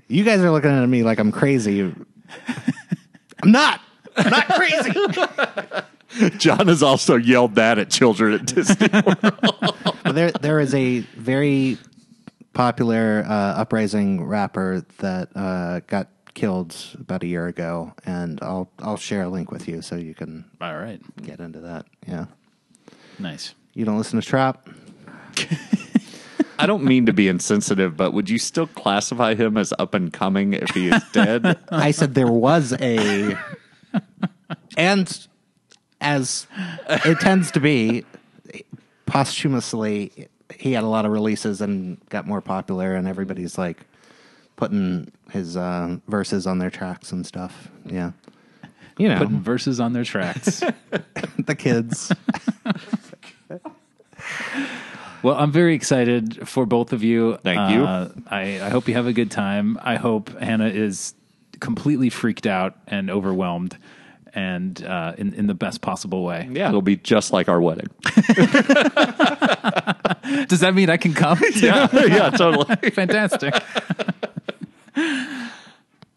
You 0.08 0.24
guys 0.26 0.42
are 0.42 0.52
looking 0.52 0.72
at 0.72 0.86
me 0.88 1.04
like 1.04 1.20
I'm 1.20 1.32
crazy. 1.32 1.82
I'm 1.82 3.52
not. 3.52 3.80
I'm 4.18 4.30
not 4.30 4.48
crazy. 4.50 4.92
John 6.38 6.68
has 6.68 6.84
also 6.84 7.16
yelled 7.16 7.56
that 7.56 7.80
at 7.80 7.90
children 7.90 8.34
at 8.34 8.46
Disney. 8.46 8.88
But 8.90 10.14
there, 10.14 10.32
there 10.32 10.60
is 10.60 10.76
a 10.76 11.00
very 11.00 11.78
popular 12.54 13.24
uh, 13.28 13.34
uprising 13.34 14.24
rapper 14.24 14.86
that 15.00 15.30
uh, 15.36 15.80
got 15.88 16.08
killed 16.34 16.76
about 17.00 17.24
a 17.24 17.28
year 17.28 17.48
ago, 17.48 17.94
and 18.06 18.40
I'll 18.42 18.70
I'll 18.80 18.98
share 18.98 19.24
a 19.24 19.30
link 19.30 19.52
with 19.52 19.68
you 19.68 19.82
so 19.82 19.96
you 19.96 20.14
can 20.16 20.46
All 20.62 20.78
right. 20.78 21.02
get 21.22 21.40
into 21.40 21.60
that. 21.62 21.86
Yeah, 22.08 22.26
Nice. 23.20 23.54
you 23.74 23.86
don't 23.86 23.98
listen 23.98 24.20
to 24.20 24.26
trap. 24.26 24.68
I 26.60 26.66
don't 26.68 26.84
mean 26.84 27.08
to 27.08 27.14
be 27.14 27.28
insensitive, 27.28 27.98
but 27.98 28.14
would 28.14 28.30
you 28.30 28.38
still 28.38 28.68
classify 28.68 29.34
him 29.34 29.58
as 29.58 29.74
up 29.80 29.94
and 29.96 30.14
coming 30.14 30.54
if 30.54 30.70
he 30.70 30.90
is 30.90 31.02
dead? 31.12 31.58
I 31.70 31.92
said 31.92 32.14
there 32.14 32.32
was 32.32 32.74
a, 32.80 33.36
and 34.78 35.28
as 36.00 36.48
it 36.88 37.20
tends 37.20 37.50
to 37.52 37.60
be, 37.60 38.06
posthumously, 39.08 40.28
he 40.60 40.74
had 40.74 40.84
a 40.84 40.88
lot 40.88 41.06
of 41.06 41.12
releases 41.12 41.62
and 41.62 41.98
got 42.10 42.28
more 42.28 42.42
popular, 42.42 42.96
and 42.96 43.08
everybody's 43.08 43.58
like 43.58 43.78
putting 44.56 45.12
his 45.32 45.58
uh, 45.58 45.98
verses 46.08 46.46
on 46.48 46.60
their 46.60 46.70
tracks 46.70 47.12
and 47.12 47.26
stuff. 47.26 47.70
Yeah, 47.86 48.12
you 48.98 49.10
know, 49.10 49.18
Putting 49.18 49.42
verses 49.42 49.80
on 49.80 49.94
their 49.94 50.04
tracks. 50.04 50.60
the 51.40 51.56
kids. 51.56 52.12
Well, 55.22 55.36
I'm 55.36 55.54
very 55.54 55.74
excited 55.74 56.50
for 56.50 56.66
both 56.66 56.92
of 56.92 57.02
you. 57.02 57.38
Thank 57.44 57.74
you. 57.74 57.86
Uh, 57.86 58.10
I, 58.28 58.60
I 58.62 58.68
hope 58.70 58.90
you 58.90 58.94
have 58.96 59.08
a 59.08 59.14
good 59.14 59.32
time. 59.32 59.80
I 59.82 59.96
hope 59.96 60.38
Hannah 60.38 60.68
is 60.68 61.14
completely 61.62 62.10
freaked 62.10 62.46
out 62.46 62.76
and 62.88 63.10
overwhelmed, 63.10 63.78
and 64.34 64.84
uh, 64.84 65.14
in 65.18 65.34
in 65.34 65.48
the 65.48 65.54
best 65.54 65.80
possible 65.80 66.26
way. 66.26 66.50
yeah, 66.52 66.68
it'll 66.68 66.82
be 66.82 66.98
just 66.98 67.32
like 67.32 67.48
our 67.48 67.62
wedding. 67.62 67.88
Does 70.48 70.62
that 70.62 70.74
mean 70.74 70.90
I 70.90 70.98
can 70.98 71.14
come? 71.14 71.40
Yeah, 71.56 71.88
yeah, 71.94 72.30
totally. 72.30 72.76
Fantastic. 72.92 73.54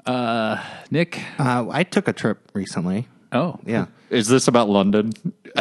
uh, 0.07 0.63
Nick. 0.91 1.21
Uh, 1.39 1.67
I 1.71 1.83
took 1.83 2.09
a 2.09 2.13
trip 2.13 2.51
recently. 2.55 3.09
Oh, 3.33 3.59
Yeah, 3.67 3.87
Is 4.11 4.29
this 4.29 4.47
about 4.49 4.69
London? 4.69 5.13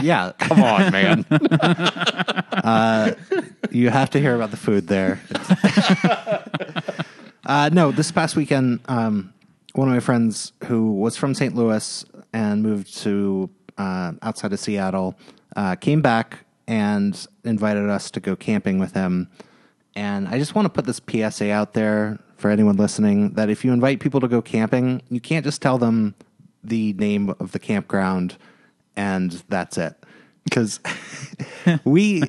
yeah. 0.01 0.31
Come 0.39 0.61
on, 0.63 0.91
man. 0.91 1.25
you 3.71 3.89
have 3.89 4.09
to 4.11 4.19
hear 4.19 4.35
about 4.35 4.51
the 4.51 4.57
food 4.57 4.87
there. 4.87 5.19
uh, 7.45 7.69
no, 7.73 7.91
this 7.91 8.11
past 8.11 8.35
weekend, 8.35 8.79
um, 8.87 9.33
one 9.73 9.87
of 9.87 9.93
my 9.93 9.99
friends 9.99 10.53
who 10.65 10.93
was 10.93 11.17
from 11.17 11.33
St. 11.33 11.55
Louis 11.55 12.05
and 12.33 12.61
moved 12.63 12.95
to 12.99 13.49
uh, 13.77 14.13
outside 14.21 14.53
of 14.53 14.59
Seattle 14.59 15.15
uh, 15.55 15.75
came 15.75 16.01
back 16.01 16.44
and 16.67 17.27
invited 17.43 17.89
us 17.89 18.11
to 18.11 18.19
go 18.19 18.35
camping 18.35 18.79
with 18.79 18.93
him. 18.93 19.29
And 19.95 20.27
I 20.27 20.37
just 20.37 20.55
want 20.55 20.65
to 20.65 20.69
put 20.69 20.85
this 20.85 20.99
PSA 21.09 21.51
out 21.51 21.73
there 21.73 22.19
for 22.37 22.49
anyone 22.49 22.75
listening 22.75 23.31
that 23.33 23.49
if 23.49 23.63
you 23.63 23.71
invite 23.71 23.99
people 23.99 24.19
to 24.19 24.27
go 24.27 24.41
camping, 24.41 25.01
you 25.09 25.21
can't 25.21 25.45
just 25.45 25.61
tell 25.61 25.77
them 25.77 26.15
the 26.63 26.93
name 26.93 27.33
of 27.39 27.51
the 27.51 27.59
campground 27.59 28.37
and 28.95 29.31
that's 29.49 29.77
it. 29.77 29.95
Because 30.43 30.79
we 31.83 32.23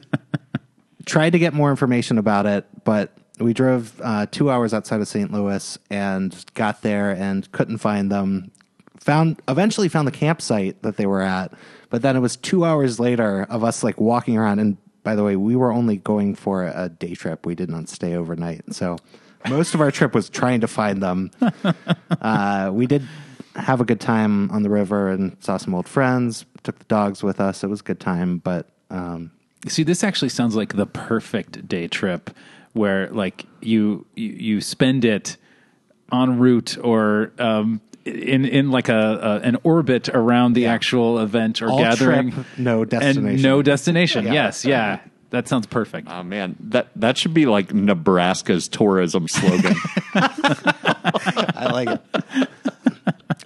tried 1.07 1.31
to 1.31 1.39
get 1.39 1.55
more 1.55 1.71
information 1.71 2.19
about 2.19 2.47
it, 2.47 2.67
but 2.85 3.17
we 3.39 3.53
drove 3.53 4.01
uh, 4.03 4.27
two 4.27 4.51
hours 4.51 4.73
outside 4.73 5.01
of 5.01 5.09
St. 5.09 5.33
Louis 5.33 5.79
and 5.91 6.45
got 6.55 6.83
there 6.83 7.11
and 7.11 7.51
couldn't 7.53 7.79
find 7.79 8.11
them. 8.11 8.51
Found 9.01 9.41
eventually 9.47 9.89
found 9.89 10.09
the 10.09 10.13
campsite 10.13 10.83
that 10.83 10.97
they 10.97 11.07
were 11.07 11.23
at, 11.23 11.53
but 11.91 12.03
then 12.03 12.17
it 12.17 12.21
was 12.21 12.37
two 12.37 12.65
hours 12.65 12.99
later 13.01 13.47
of 13.49 13.65
us 13.65 13.83
like 13.83 14.01
walking 14.01 14.37
around. 14.37 14.59
And 14.59 14.77
by 15.03 15.15
the 15.15 15.23
way, 15.23 15.37
we 15.37 15.57
were 15.57 15.73
only 15.73 15.97
going 15.97 16.35
for 16.35 16.65
a 16.67 16.89
day 16.89 17.15
trip. 17.15 17.47
We 17.47 17.55
did 17.55 17.71
not 17.71 17.89
stay 17.89 18.15
overnight, 18.15 18.75
so 18.75 18.99
most 19.49 19.75
of 19.75 19.81
our 19.81 19.91
trip 19.91 20.15
was 20.15 20.29
trying 20.29 20.61
to 20.63 20.69
find 20.69 21.03
them. 21.03 21.31
uh, 22.21 22.71
we 22.73 22.87
did 22.87 23.03
have 23.55 23.81
a 23.81 23.85
good 23.85 24.01
time 24.01 24.51
on 24.51 24.63
the 24.63 24.71
river 24.71 25.09
and 25.09 25.37
saw 25.41 25.57
some 25.57 25.75
old 25.75 25.89
friends. 25.89 26.45
Took 26.63 26.79
the 26.79 26.85
dogs 26.87 27.23
with 27.23 27.41
us. 27.41 27.63
It 27.63 27.69
was 27.69 27.81
a 27.81 27.85
good 27.85 28.01
time, 28.01 28.39
but 28.39 28.69
um, 28.91 29.31
See, 29.69 29.83
this 29.83 30.05
actually 30.05 30.29
sounds 30.29 30.55
like 30.55 30.75
the 30.75 30.87
perfect 30.87 31.67
day 31.67 31.89
trip 31.89 32.31
where 32.73 33.09
like 33.09 33.47
you 33.61 34.07
you, 34.15 34.29
you 34.29 34.61
spend 34.61 35.05
it 35.05 35.37
en 36.13 36.39
route 36.39 36.79
or 36.83 37.33
um, 37.39 37.81
in 38.07 38.45
in 38.45 38.71
like 38.71 38.89
a, 38.89 38.95
a 39.43 39.47
an 39.47 39.57
orbit 39.65 40.09
around 40.09 40.55
the 40.55 40.67
actual 40.67 41.19
event 41.19 41.61
or 41.63 41.69
All 41.71 41.79
gathering. 41.79 42.33
trip, 42.33 42.47
no 42.57 42.83
and 42.83 42.91
destination. 42.91 43.43
no 43.43 43.63
destination. 43.63 44.25
Yeah. 44.27 44.33
Yes, 44.33 44.65
yeah, 44.65 45.01
that 45.31 45.49
sounds 45.49 45.67
perfect. 45.67 46.09
Oh 46.11 46.23
man, 46.23 46.57
that 46.61 46.89
that 46.97 47.19
should 47.19 47.35
be 47.35 47.47
like 47.47 47.75
Nebraska's 47.75 48.69
tourism 48.69 49.29
slogan. 49.29 49.75
I 50.15 51.69
like 51.73 51.89
it. 51.89 52.49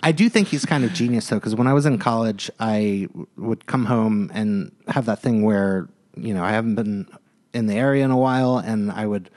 I 0.03 0.13
do 0.13 0.29
think 0.29 0.49
he's 0.49 0.65
kind 0.65 0.85
of 0.85 0.93
genius 0.93 1.29
though, 1.29 1.37
because 1.37 1.55
when 1.55 1.67
I 1.67 1.73
was 1.75 1.85
in 1.87 1.99
college, 1.99 2.51
I 2.59 3.07
w- 3.11 3.27
would 3.37 3.67
come 3.67 3.85
home 3.87 4.31
and 4.35 4.73
have 4.89 5.07
that 5.07 5.21
thing 5.21 5.43
where 5.43 5.89
you 6.17 6.33
know 6.35 6.43
I 6.43 6.51
haven't 6.53 6.75
been 6.75 7.07
in 7.53 7.67
the 7.67 7.75
area 7.75 8.05
in 8.05 8.11
a 8.11 8.17
while, 8.19 8.59
and 8.59 8.91
I 8.93 9.07
would 9.07 9.31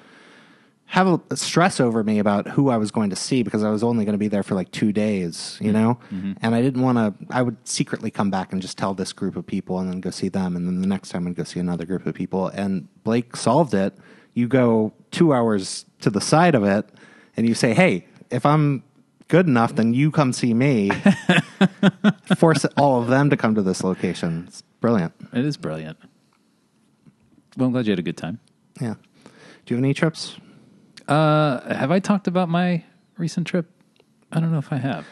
have 0.93 1.07
a, 1.07 1.35
stress 1.35 1.79
over 1.79 2.03
me 2.03 2.19
about 2.19 2.47
who 2.47 2.69
I 2.69 2.77
was 2.77 2.91
going 2.91 3.09
to 3.09 3.15
see 3.15 3.41
because 3.41 3.63
I 3.63 3.71
was 3.71 3.83
only 3.83 4.05
going 4.05 4.13
to 4.13 4.19
be 4.19 4.27
there 4.27 4.43
for 4.43 4.53
like 4.53 4.69
two 4.69 4.93
days, 4.93 5.57
you 5.59 5.71
mm-hmm. 5.71 5.81
know, 5.81 5.99
mm-hmm. 6.11 6.33
and 6.39 6.53
I 6.53 6.61
didn't 6.61 6.83
want 6.83 6.99
to. 6.99 7.35
I 7.35 7.41
would 7.41 7.57
secretly 7.67 8.11
come 8.11 8.29
back 8.29 8.53
and 8.53 8.61
just 8.61 8.77
tell 8.77 8.93
this 8.93 9.11
group 9.11 9.35
of 9.35 9.43
people, 9.47 9.79
and 9.79 9.89
then 9.89 10.01
go 10.01 10.11
see 10.11 10.29
them, 10.29 10.55
and 10.55 10.67
then 10.67 10.81
the 10.81 10.87
next 10.87 11.09
time 11.09 11.25
I'd 11.25 11.33
go 11.33 11.45
see 11.45 11.59
another 11.59 11.87
group 11.87 12.05
of 12.05 12.13
people. 12.13 12.45
And 12.49 12.87
Blake 13.03 13.35
solved 13.35 13.73
it. 13.73 13.97
You 14.35 14.47
go 14.47 14.93
two 15.09 15.33
hours 15.33 15.85
to 16.01 16.11
the 16.11 16.21
side 16.21 16.53
of 16.53 16.63
it, 16.63 16.87
and 17.35 17.47
you 17.47 17.55
say, 17.55 17.73
"Hey, 17.73 18.05
if 18.29 18.45
I'm 18.45 18.83
good 19.29 19.47
enough, 19.47 19.73
then 19.73 19.95
you 19.95 20.11
come 20.11 20.31
see 20.31 20.53
me." 20.53 20.91
Force 22.37 22.65
all 22.77 23.01
of 23.01 23.07
them 23.07 23.31
to 23.31 23.35
come 23.35 23.55
to 23.55 23.63
this 23.63 23.83
location. 23.83 24.45
It's 24.47 24.61
brilliant. 24.79 25.13
It 25.33 25.43
is 25.43 25.57
brilliant. 25.57 25.97
Well, 27.57 27.65
I'm 27.65 27.71
glad 27.71 27.87
you 27.87 27.93
had 27.93 27.99
a 27.99 28.03
good 28.03 28.17
time. 28.17 28.39
Yeah. 28.79 28.93
Do 29.65 29.73
you 29.73 29.77
have 29.77 29.83
any 29.83 29.95
trips? 29.95 30.37
Uh, 31.07 31.73
have 31.73 31.91
I 31.91 31.99
talked 31.99 32.27
about 32.27 32.49
my 32.49 32.83
recent 33.17 33.47
trip? 33.47 33.69
I 34.31 34.39
don't 34.39 34.51
know 34.51 34.57
if 34.59 34.71
I 34.71 34.77
have. 34.77 35.05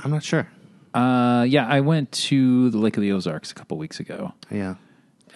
I'm 0.00 0.10
not 0.10 0.22
sure. 0.22 0.48
Uh, 0.94 1.44
yeah, 1.48 1.66
I 1.66 1.80
went 1.80 2.10
to 2.12 2.70
the 2.70 2.78
Lake 2.78 2.96
of 2.96 3.02
the 3.02 3.12
Ozarks 3.12 3.50
a 3.52 3.54
couple 3.54 3.78
weeks 3.78 4.00
ago, 4.00 4.32
Yeah. 4.50 4.74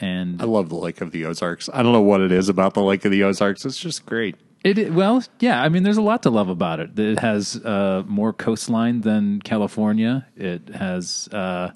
and 0.01 0.43
I 0.43 0.47
love 0.47 0.69
the 0.69 0.75
Lake 0.77 1.01
of 1.01 1.13
the 1.13 1.25
Ozarks. 1.27 1.69
I 1.73 1.83
don't 1.83 1.93
know 1.93 2.01
what 2.03 2.21
it 2.21 2.33
is 2.33 2.49
about 2.49 2.75
the 2.75 2.83
Lake 2.83 3.05
of 3.05 3.13
the 3.13 3.23
Ozarks. 3.23 3.65
It's 3.65 3.79
just 3.79 4.05
great. 4.05 4.35
It 4.65 4.79
it- 4.79 4.93
well, 4.93 5.23
yeah. 5.41 5.63
I 5.63 5.69
mean, 5.69 5.83
there's 5.83 5.99
a 5.99 6.03
lot 6.03 6.23
to 6.25 6.31
love 6.31 6.49
about 6.49 6.81
it. 6.81 6.99
It 6.99 7.21
has 7.21 7.57
uh, 7.65 8.03
more 8.07 8.33
coastline 8.33 9.03
than 9.03 9.41
California. 9.43 10.27
It 10.37 10.71
has 10.71 11.29
uh, 11.33 11.71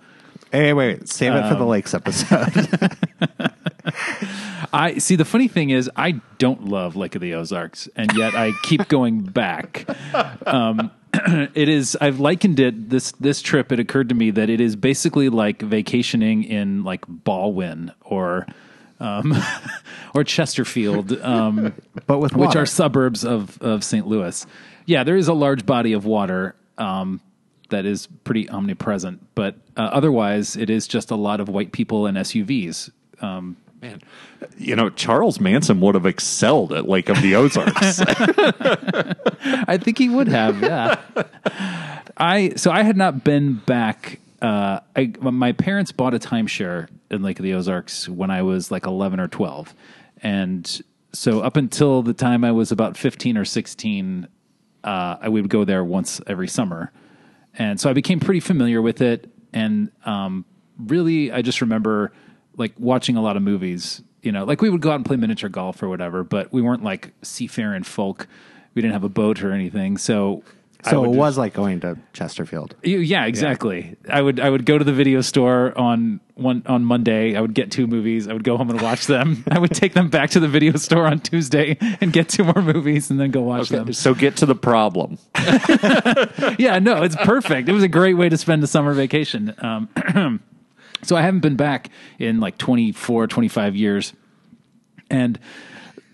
Hey, 0.51 0.73
wait, 0.73 0.99
wait. 1.01 1.09
Save 1.09 1.35
it 1.35 1.49
for 1.49 1.55
the 1.55 1.67
lakes 1.67 1.93
episode. 1.95 2.97
I 4.73 4.99
see. 4.99 5.17
The 5.17 5.25
funny 5.25 5.49
thing 5.49 5.71
is, 5.71 5.91
I 5.97 6.21
don't 6.39 6.65
love 6.65 6.97
Lake 6.97 7.15
of 7.15 7.21
the 7.21 7.35
Ozarks, 7.35 7.89
and 7.97 8.13
yet 8.15 8.35
I 8.35 8.53
keep 8.63 8.89
going 8.89 9.23
back. 9.23 9.87
Um, 10.47 10.91
it 11.55 11.69
is. 11.69 11.97
I've 12.01 12.21
likened 12.21 12.61
it 12.61 12.91
this 12.91 13.13
this 13.13 13.43
trip. 13.43 13.73
It 13.73 13.81
occurred 13.81 14.09
to 14.11 14.15
me 14.15 14.31
that 14.33 14.51
it 14.51 14.61
is 14.61 14.77
basically 14.77 15.29
like 15.29 15.63
vacationing 15.63 16.45
in 16.45 16.85
like 16.85 17.07
Ballwin 17.07 17.93
or 18.03 18.47
um, 19.01 19.35
or 20.15 20.25
Chesterfield. 20.25 21.21
Um, 21.21 21.75
but 22.07 22.19
with 22.19 22.35
which 22.35 22.57
are 22.57 22.67
suburbs 22.67 23.25
of, 23.25 23.61
of 23.63 23.85
St. 23.85 24.07
Louis. 24.07 24.47
Yeah, 24.87 25.05
there 25.05 25.17
is 25.17 25.29
a 25.29 25.35
large 25.35 25.67
body 25.67 25.93
of 25.93 26.05
water 26.07 26.55
um, 26.79 27.21
that 27.69 27.85
is 27.85 28.07
pretty 28.25 28.49
omnipresent, 28.49 29.27
but 29.35 29.57
uh, 29.77 29.83
otherwise, 29.83 30.57
it 30.57 30.71
is 30.71 30.89
just 30.89 31.11
a 31.11 31.17
lot 31.17 31.41
of 31.41 31.49
white 31.49 31.73
people 31.73 32.07
and 32.07 32.17
SUVs. 32.17 32.91
Um, 33.21 33.57
Man, 33.81 34.01
you 34.57 34.75
know, 34.75 34.91
Charles 34.91 35.41
Manson 35.41 35.81
would 35.81 35.95
have 35.95 36.07
excelled 36.07 36.73
at 36.73 36.89
Lake 36.89 37.09
of 37.09 37.23
the 37.23 37.37
Ozarks. 37.37 38.01
I 39.69 39.79
think 39.79 39.99
he 39.99 40.09
would 40.09 40.27
have. 40.29 40.61
Yeah. 40.61 41.01
I 42.17 42.55
so 42.57 42.71
I 42.71 42.83
had 42.83 42.97
not 42.97 43.23
been 43.25 43.55
back. 43.55 44.19
Uh, 44.43 44.81
I 44.97 45.13
my 45.21 45.53
parents 45.53 45.93
bought 45.93 46.15
a 46.15 46.19
timeshare 46.19 46.89
in 47.11 47.23
Lake 47.23 47.39
of 47.39 47.45
the 47.45 47.55
Ozarks 47.55 48.09
when 48.09 48.31
I 48.31 48.43
was 48.43 48.71
like 48.71 48.87
eleven 48.87 49.21
or 49.21 49.29
twelve, 49.29 49.75
and 50.23 50.83
so 51.13 51.41
up 51.41 51.57
until 51.57 52.03
the 52.03 52.15
time 52.15 52.45
I 52.45 52.53
was 52.53 52.73
about 52.73 52.97
fifteen 52.97 53.37
or 53.37 53.45
sixteen, 53.45 54.27
uh, 54.83 55.17
I 55.21 55.29
would 55.29 55.49
go 55.49 55.65
there 55.65 55.85
once 55.85 56.21
every 56.27 56.49
summer, 56.49 56.93
and 57.55 57.79
so 57.79 57.89
I 57.89 57.93
became 57.93 58.19
pretty 58.19 58.41
familiar 58.41 58.83
with 58.83 59.01
it. 59.01 59.31
And 59.53 59.91
um, 60.05 60.45
really, 60.79 61.33
I 61.33 61.43
just 61.43 61.61
remember 61.61 62.13
like 62.59 62.75
watching 62.79 63.17
a 63.17 63.23
lot 63.23 63.37
of 63.39 63.43
movies. 63.43 64.03
You 64.23 64.33
know, 64.33 64.45
like 64.45 64.61
we 64.61 64.69
would 64.69 64.83
go 64.83 64.91
out 64.91 64.97
and 64.97 65.07
play 65.07 65.17
miniature 65.17 65.49
golf 65.49 65.83
or 65.83 65.89
whatever, 65.89 66.25
but 66.25 66.53
we 66.53 66.61
weren't 66.61 66.83
like 66.85 67.13
seafaring 67.23 67.85
folk. 67.85 68.27
We 68.75 68.83
didn't 68.83 68.93
have 68.93 69.05
a 69.05 69.09
boat 69.09 69.43
or 69.43 69.53
anything, 69.53 69.97
so. 69.97 70.43
So 70.85 71.01
would 71.01 71.07
it 71.07 71.13
just- 71.15 71.19
was 71.19 71.39
like 71.39 71.55
going 71.55 71.81
to 71.81 71.99
Chesterfield. 72.13 72.77
you- 72.85 72.99
Yeah, 72.99 73.25
exactly. 73.27 73.97
I 74.09 74.23
would 74.23 74.39
I 74.39 74.49
would 74.49 74.65
go 74.65 74.79
to 74.79 74.85
the 74.85 74.93
video 74.93 75.23
store 75.23 75.77
on 75.77 76.21
one 76.35 76.63
on 76.67 76.85
Monday. 76.85 77.35
I 77.37 77.41
would 77.41 77.53
get 77.55 77.73
two 77.73 77.89
movies. 77.89 78.29
I 78.29 78.33
would 78.33 78.45
go 78.45 78.57
home 78.57 78.71
and 78.71 78.81
watch 78.81 79.07
them. 79.09 79.43
I 79.51 79.59
would 79.59 79.73
take 79.75 79.95
them 79.95 80.09
back 80.09 80.31
to 80.31 80.41
the 80.41 80.47
video 80.47 80.77
store 80.77 81.05
on 81.07 81.19
Tuesday 81.19 81.77
and 82.01 82.13
get 82.13 82.29
two 82.29 82.45
more 82.45 82.63
movies 82.63 83.11
and 83.11 83.19
then 83.19 83.33
go 83.33 83.43
watch 83.43 83.71
them. 83.71 83.93
so 83.93 84.15
get 84.15 84.37
to 84.37 84.47
the 84.47 84.55
problem. 84.55 85.19
Yeah, 86.59 86.79
no, 86.79 87.03
it's 87.03 87.17
perfect. 87.17 87.69
It 87.69 87.73
was 87.73 87.83
a 87.83 87.89
great 87.89 88.15
way 88.15 88.29
to 88.29 88.37
spend 88.37 88.63
a 88.63 88.67
summer 88.67 88.93
vacation. 88.95 89.55
Um, 89.59 89.89
so 91.03 91.17
I 91.17 91.23
haven't 91.23 91.41
been 91.41 91.57
back 91.57 91.91
in 92.19 92.41
like 92.41 92.59
24, 92.59 93.27
25 93.27 93.77
years. 93.77 94.13
And 95.11 95.39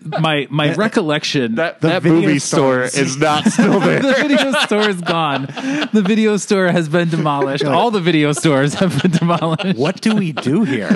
my 0.05 0.47
my 0.49 0.73
recollection 0.75 1.55
That, 1.55 1.81
that 1.81 2.03
video 2.03 2.21
movie 2.21 2.39
store 2.39 2.87
stores. 2.87 3.07
is 3.07 3.17
not 3.19 3.45
still 3.45 3.79
there. 3.79 4.01
the 4.01 4.13
video 4.13 4.51
store 4.51 4.89
is 4.89 5.01
gone. 5.01 5.45
The 5.91 6.03
video 6.05 6.37
store 6.37 6.67
has 6.67 6.87
been 6.89 7.09
demolished. 7.09 7.65
All 7.65 7.91
the 7.91 7.99
video 7.99 8.31
stores 8.31 8.75
have 8.75 9.01
been 9.01 9.11
demolished. 9.11 9.77
What 9.77 10.01
do 10.01 10.15
we 10.15 10.31
do 10.31 10.63
here? 10.63 10.89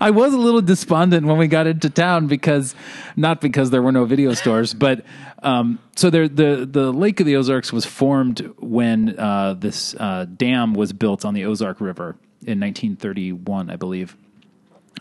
I 0.00 0.10
was 0.10 0.34
a 0.34 0.38
little 0.38 0.62
despondent 0.62 1.26
when 1.26 1.38
we 1.38 1.46
got 1.46 1.66
into 1.66 1.90
town 1.90 2.26
because, 2.26 2.74
not 3.16 3.40
because 3.40 3.70
there 3.70 3.82
were 3.82 3.92
no 3.92 4.04
video 4.04 4.34
stores, 4.34 4.74
but 4.74 5.04
um, 5.42 5.78
so 5.96 6.10
there 6.10 6.28
the 6.28 6.66
the 6.70 6.92
Lake 6.92 7.20
of 7.20 7.26
the 7.26 7.36
Ozarks 7.36 7.72
was 7.72 7.84
formed 7.84 8.40
when 8.58 9.18
uh, 9.18 9.54
this 9.54 9.94
uh, 9.94 10.26
dam 10.36 10.74
was 10.74 10.92
built 10.92 11.24
on 11.24 11.34
the 11.34 11.44
Ozark 11.44 11.80
River 11.80 12.16
in 12.42 12.60
1931, 12.60 13.70
I 13.70 13.76
believe. 13.76 14.16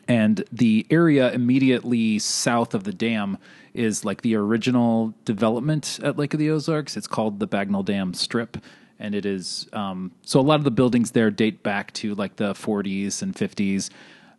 And 0.08 0.44
the 0.52 0.86
area 0.90 1.32
immediately 1.32 2.20
south 2.20 2.74
of 2.74 2.84
the 2.84 2.94
dam 2.94 3.38
is 3.74 4.06
like 4.06 4.22
the 4.22 4.36
original 4.36 5.14
development 5.26 6.00
at 6.02 6.18
Lake 6.18 6.34
of 6.34 6.40
the 6.40 6.50
Ozarks. 6.50 6.96
It's 6.96 7.08
called 7.08 7.40
the 7.40 7.48
Bagnell 7.48 7.84
Dam 7.84 8.14
Strip. 8.14 8.58
And 9.00 9.14
it 9.14 9.26
is, 9.26 9.68
um, 9.74 10.12
so 10.24 10.40
a 10.40 10.42
lot 10.42 10.56
of 10.56 10.64
the 10.64 10.72
buildings 10.72 11.12
there 11.12 11.30
date 11.30 11.62
back 11.62 11.94
to 11.94 12.16
like 12.16 12.38
the 12.38 12.54
40s 12.54 13.22
and 13.22 13.36
50s. 13.36 13.90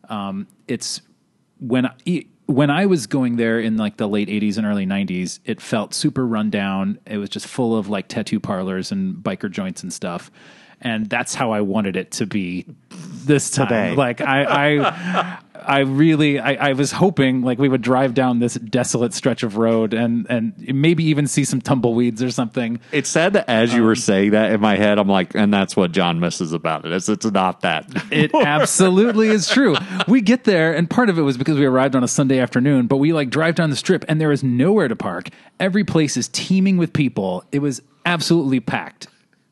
Um, 0.09 0.49
it's 0.67 1.03
when 1.61 1.87
I, 1.87 2.27
when 2.47 2.71
I 2.71 2.87
was 2.87 3.07
going 3.07 3.37
there 3.37 3.61
in 3.61 3.77
like 3.77 3.99
the 3.99 4.09
late 4.09 4.29
80s 4.29 4.57
and 4.57 4.67
early 4.67 4.87
90s, 4.87 5.39
it 5.45 5.61
felt 5.61 5.93
super 5.93 6.27
run 6.27 6.51
down. 6.51 6.99
It 7.07 7.19
was 7.19 7.29
just 7.29 7.47
full 7.47 7.77
of 7.77 7.89
like 7.89 8.09
tattoo 8.09 8.41
parlors 8.41 8.91
and 8.91 9.17
biker 9.17 9.51
joints 9.51 9.83
and 9.83 9.93
stuff. 9.93 10.31
And 10.81 11.09
that's 11.09 11.35
how 11.35 11.53
I 11.53 11.61
wanted 11.62 11.97
it 11.97 12.12
to 12.12 12.27
be 12.27 12.67
this 12.91 13.51
time. 13.51 13.69
Today. 13.69 13.95
Like 13.95 14.21
I, 14.21 14.79
I, 14.79 15.38
I 15.69 15.81
really, 15.81 16.38
I, 16.38 16.71
I 16.71 16.73
was 16.73 16.93
hoping 16.93 17.43
like 17.43 17.59
we 17.59 17.69
would 17.69 17.83
drive 17.83 18.14
down 18.14 18.38
this 18.38 18.55
desolate 18.55 19.12
stretch 19.12 19.43
of 19.43 19.59
road 19.59 19.93
and 19.93 20.27
and 20.31 20.55
maybe 20.75 21.05
even 21.05 21.27
see 21.27 21.45
some 21.45 21.61
tumbleweeds 21.61 22.23
or 22.23 22.31
something. 22.31 22.81
It's 22.91 23.11
sad 23.11 23.35
that 23.35 23.51
as 23.51 23.75
you 23.75 23.83
were 23.83 23.91
um, 23.91 23.97
saying 23.97 24.31
that 24.31 24.53
in 24.53 24.61
my 24.61 24.77
head, 24.77 24.99
I'm 24.99 25.09
like, 25.09 25.35
and 25.35 25.53
that's 25.53 25.77
what 25.77 25.93
John 25.93 26.21
misses 26.21 26.55
about 26.55 26.87
it. 26.87 26.93
Is 26.93 27.09
it's 27.11 27.27
not 27.27 27.61
that. 27.61 27.87
It 28.11 28.35
absolutely 28.35 29.29
is 29.29 29.49
true. 29.49 29.77
We 30.07 30.23
get 30.23 30.45
there, 30.45 30.75
and 30.75 30.88
part 30.88 31.11
of 31.11 31.19
it 31.19 31.23
was 31.23 31.37
because 31.37 31.59
we 31.59 31.67
arrived 31.67 31.95
on 31.95 32.03
a 32.03 32.09
Sunday 32.09 32.38
afternoon, 32.38 32.87
but 32.87 32.97
we 32.97 33.12
like 33.12 33.29
drive 33.29 33.55
down 33.55 33.69
the 33.69 33.77
strip, 33.77 34.07
and 34.09 34.19
there 34.19 34.33
is 34.33 34.43
nowhere 34.43 34.88
to 34.88 34.97
park. 34.97 35.29
Every 35.61 35.85
place 35.85 36.17
is 36.17 36.29
teeming 36.29 36.79
with 36.79 36.95
people. 36.95 37.45
It 37.53 37.59
was 37.59 37.83
absolutely 38.07 38.61
packed. 38.61 39.09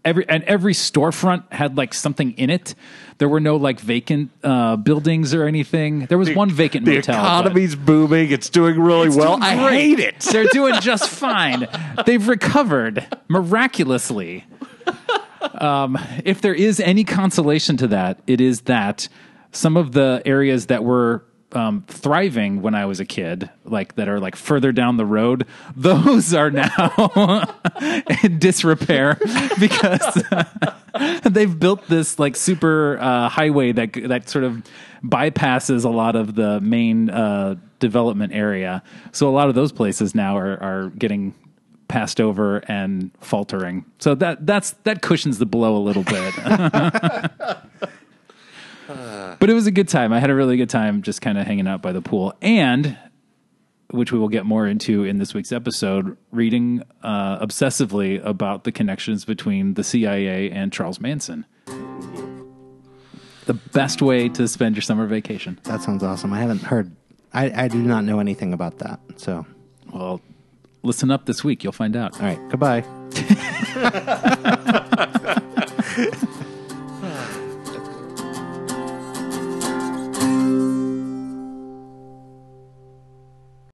Every 0.07 0.27
and 0.29 0.43
every 0.45 0.73
storefront 0.73 1.53
had 1.53 1.77
like 1.77 1.93
something 1.93 2.33
in 2.39 2.49
it. 2.49 2.75
There 3.19 3.29
were 3.29 3.41
no 3.41 3.57
like 3.57 3.81
vacant 3.81 4.31
uh, 4.45 4.77
buildings 4.77 5.35
or 5.35 5.45
anything. 5.45 6.07
There 6.07 6.17
was 6.19 6.31
one 6.33 6.49
vacant 6.51 6.87
the 6.87 6.95
motel. 6.97 7.17
but- 7.23 7.41
economy's 7.47 7.75
booming. 7.75 8.31
It's 8.31 8.49
doing 8.49 8.79
really 8.81 9.09
It's 9.09 9.17
well. 9.17 9.33
doing 9.33 9.43
I 9.43 9.57
hate 9.73 9.99
it. 9.99 10.21
They're 10.21 10.47
doing 10.53 10.81
just 10.81 11.09
fine. 11.11 11.67
They've 12.07 12.27
recovered 12.27 13.05
miraculously. 13.29 14.45
Um, 15.61 15.99
if 16.25 16.41
there 16.41 16.55
is 16.55 16.81
any 16.81 17.05
consolation 17.05 17.77
to 17.79 17.89
that, 17.89 18.21
it 18.27 18.41
is 18.41 18.63
that 18.63 19.09
some 19.53 19.77
of 19.77 19.93
the 19.93 20.23
areas 20.25 20.67
that 20.67 20.85
were 20.85 21.25
um, 21.57 21.85
thriving 21.89 22.61
when 22.61 22.75
I 22.75 22.85
was 22.85 23.01
a 23.01 23.05
kid, 23.05 23.51
like 23.65 23.95
that 23.97 24.09
are 24.09 24.21
like 24.21 24.37
further 24.37 24.73
down 24.73 24.99
the 24.99 25.07
road, 25.07 25.47
those 25.77 26.35
are 26.35 26.51
now 26.51 27.55
in 28.23 28.39
disrepair 28.39 29.19
because 29.59 30.23
they've 31.25 31.59
built 31.59 31.89
this 31.89 32.19
like 32.19 32.37
super 32.37 32.99
uh, 33.01 33.29
highway 33.29 33.73
that 33.73 33.95
that 34.09 34.29
sort 34.29 34.45
of 34.45 34.63
bypasses 35.03 35.85
a 35.85 35.89
lot 35.89 36.15
of 36.15 36.35
the 36.35 36.61
main 36.61 37.09
uh, 37.11 37.57
development 37.79 38.33
area. 38.35 38.83
So 39.13 39.29
a 39.29 39.33
lot 39.33 39.49
of 39.49 39.55
those 39.55 39.73
places 39.73 40.15
now 40.15 40.37
are 40.37 40.63
are 40.63 40.91
getting 40.91 41.35
passed 41.89 42.21
over 42.21 42.59
and 42.69 43.11
faltering. 43.21 43.85
So 43.99 44.15
that 44.17 44.45
that's 44.45 44.73
that 44.85 45.01
cushions 45.01 45.39
the 45.39 45.47
blow 45.47 45.77
a 45.77 45.79
little 45.79 46.05
bit. 46.05 46.35
but 49.39 49.51
it 49.51 49.55
was 49.55 49.67
a 49.67 49.71
good 49.71 49.89
time. 49.89 50.13
I 50.13 50.21
had 50.21 50.31
a 50.31 50.35
really 50.35 50.57
good 50.57 50.71
time 50.71 51.03
just 51.03 51.21
kind 51.21 51.39
of 51.39 51.47
hanging 51.47 51.67
out 51.67 51.83
by 51.83 51.93
the 51.93 52.03
pool 52.03 52.35
and 52.41 52.97
which 53.91 54.13
we 54.13 54.19
will 54.19 54.29
get 54.29 54.45
more 54.45 54.67
into 54.67 55.05
in 55.05 55.19
this 55.19 55.33
week's 55.33 55.53
episode, 55.53 56.17
reading 56.33 56.83
uh, 57.03 57.39
obsessively 57.45 58.25
about 58.25 58.65
the 58.65 58.73
connections 58.73 59.25
between 59.25 59.75
the 59.75 59.85
CIA 59.85 60.51
and 60.51 60.73
Charles 60.73 61.01
Manson. 61.01 61.47
The 63.47 63.55
best 63.73 64.03
way 64.03 64.29
to 64.31 64.49
spend 64.49 64.75
your 64.75 64.83
summer 64.83 65.07
vacation. 65.07 65.61
That 65.65 65.83
sounds 65.83 66.03
awesome. 66.03 66.33
I 66.33 66.41
haven't 66.41 66.63
heard. 66.63 66.91
I, 67.33 67.65
I 67.65 67.69
do 67.69 67.79
not 67.79 68.03
know 68.05 68.19
anything 68.19 68.53
about 68.53 68.79
that. 68.79 68.99
So, 69.17 69.47
Well, 69.93 70.21
listen 70.83 71.13
up 71.13 71.27
this 71.27 71.45
week. 71.45 71.63
You'll 71.63 71.73
find 71.73 71.95
out. 71.95 72.21
all 72.21 72.27
right. 72.27 72.41
Goodbye. 72.49 72.83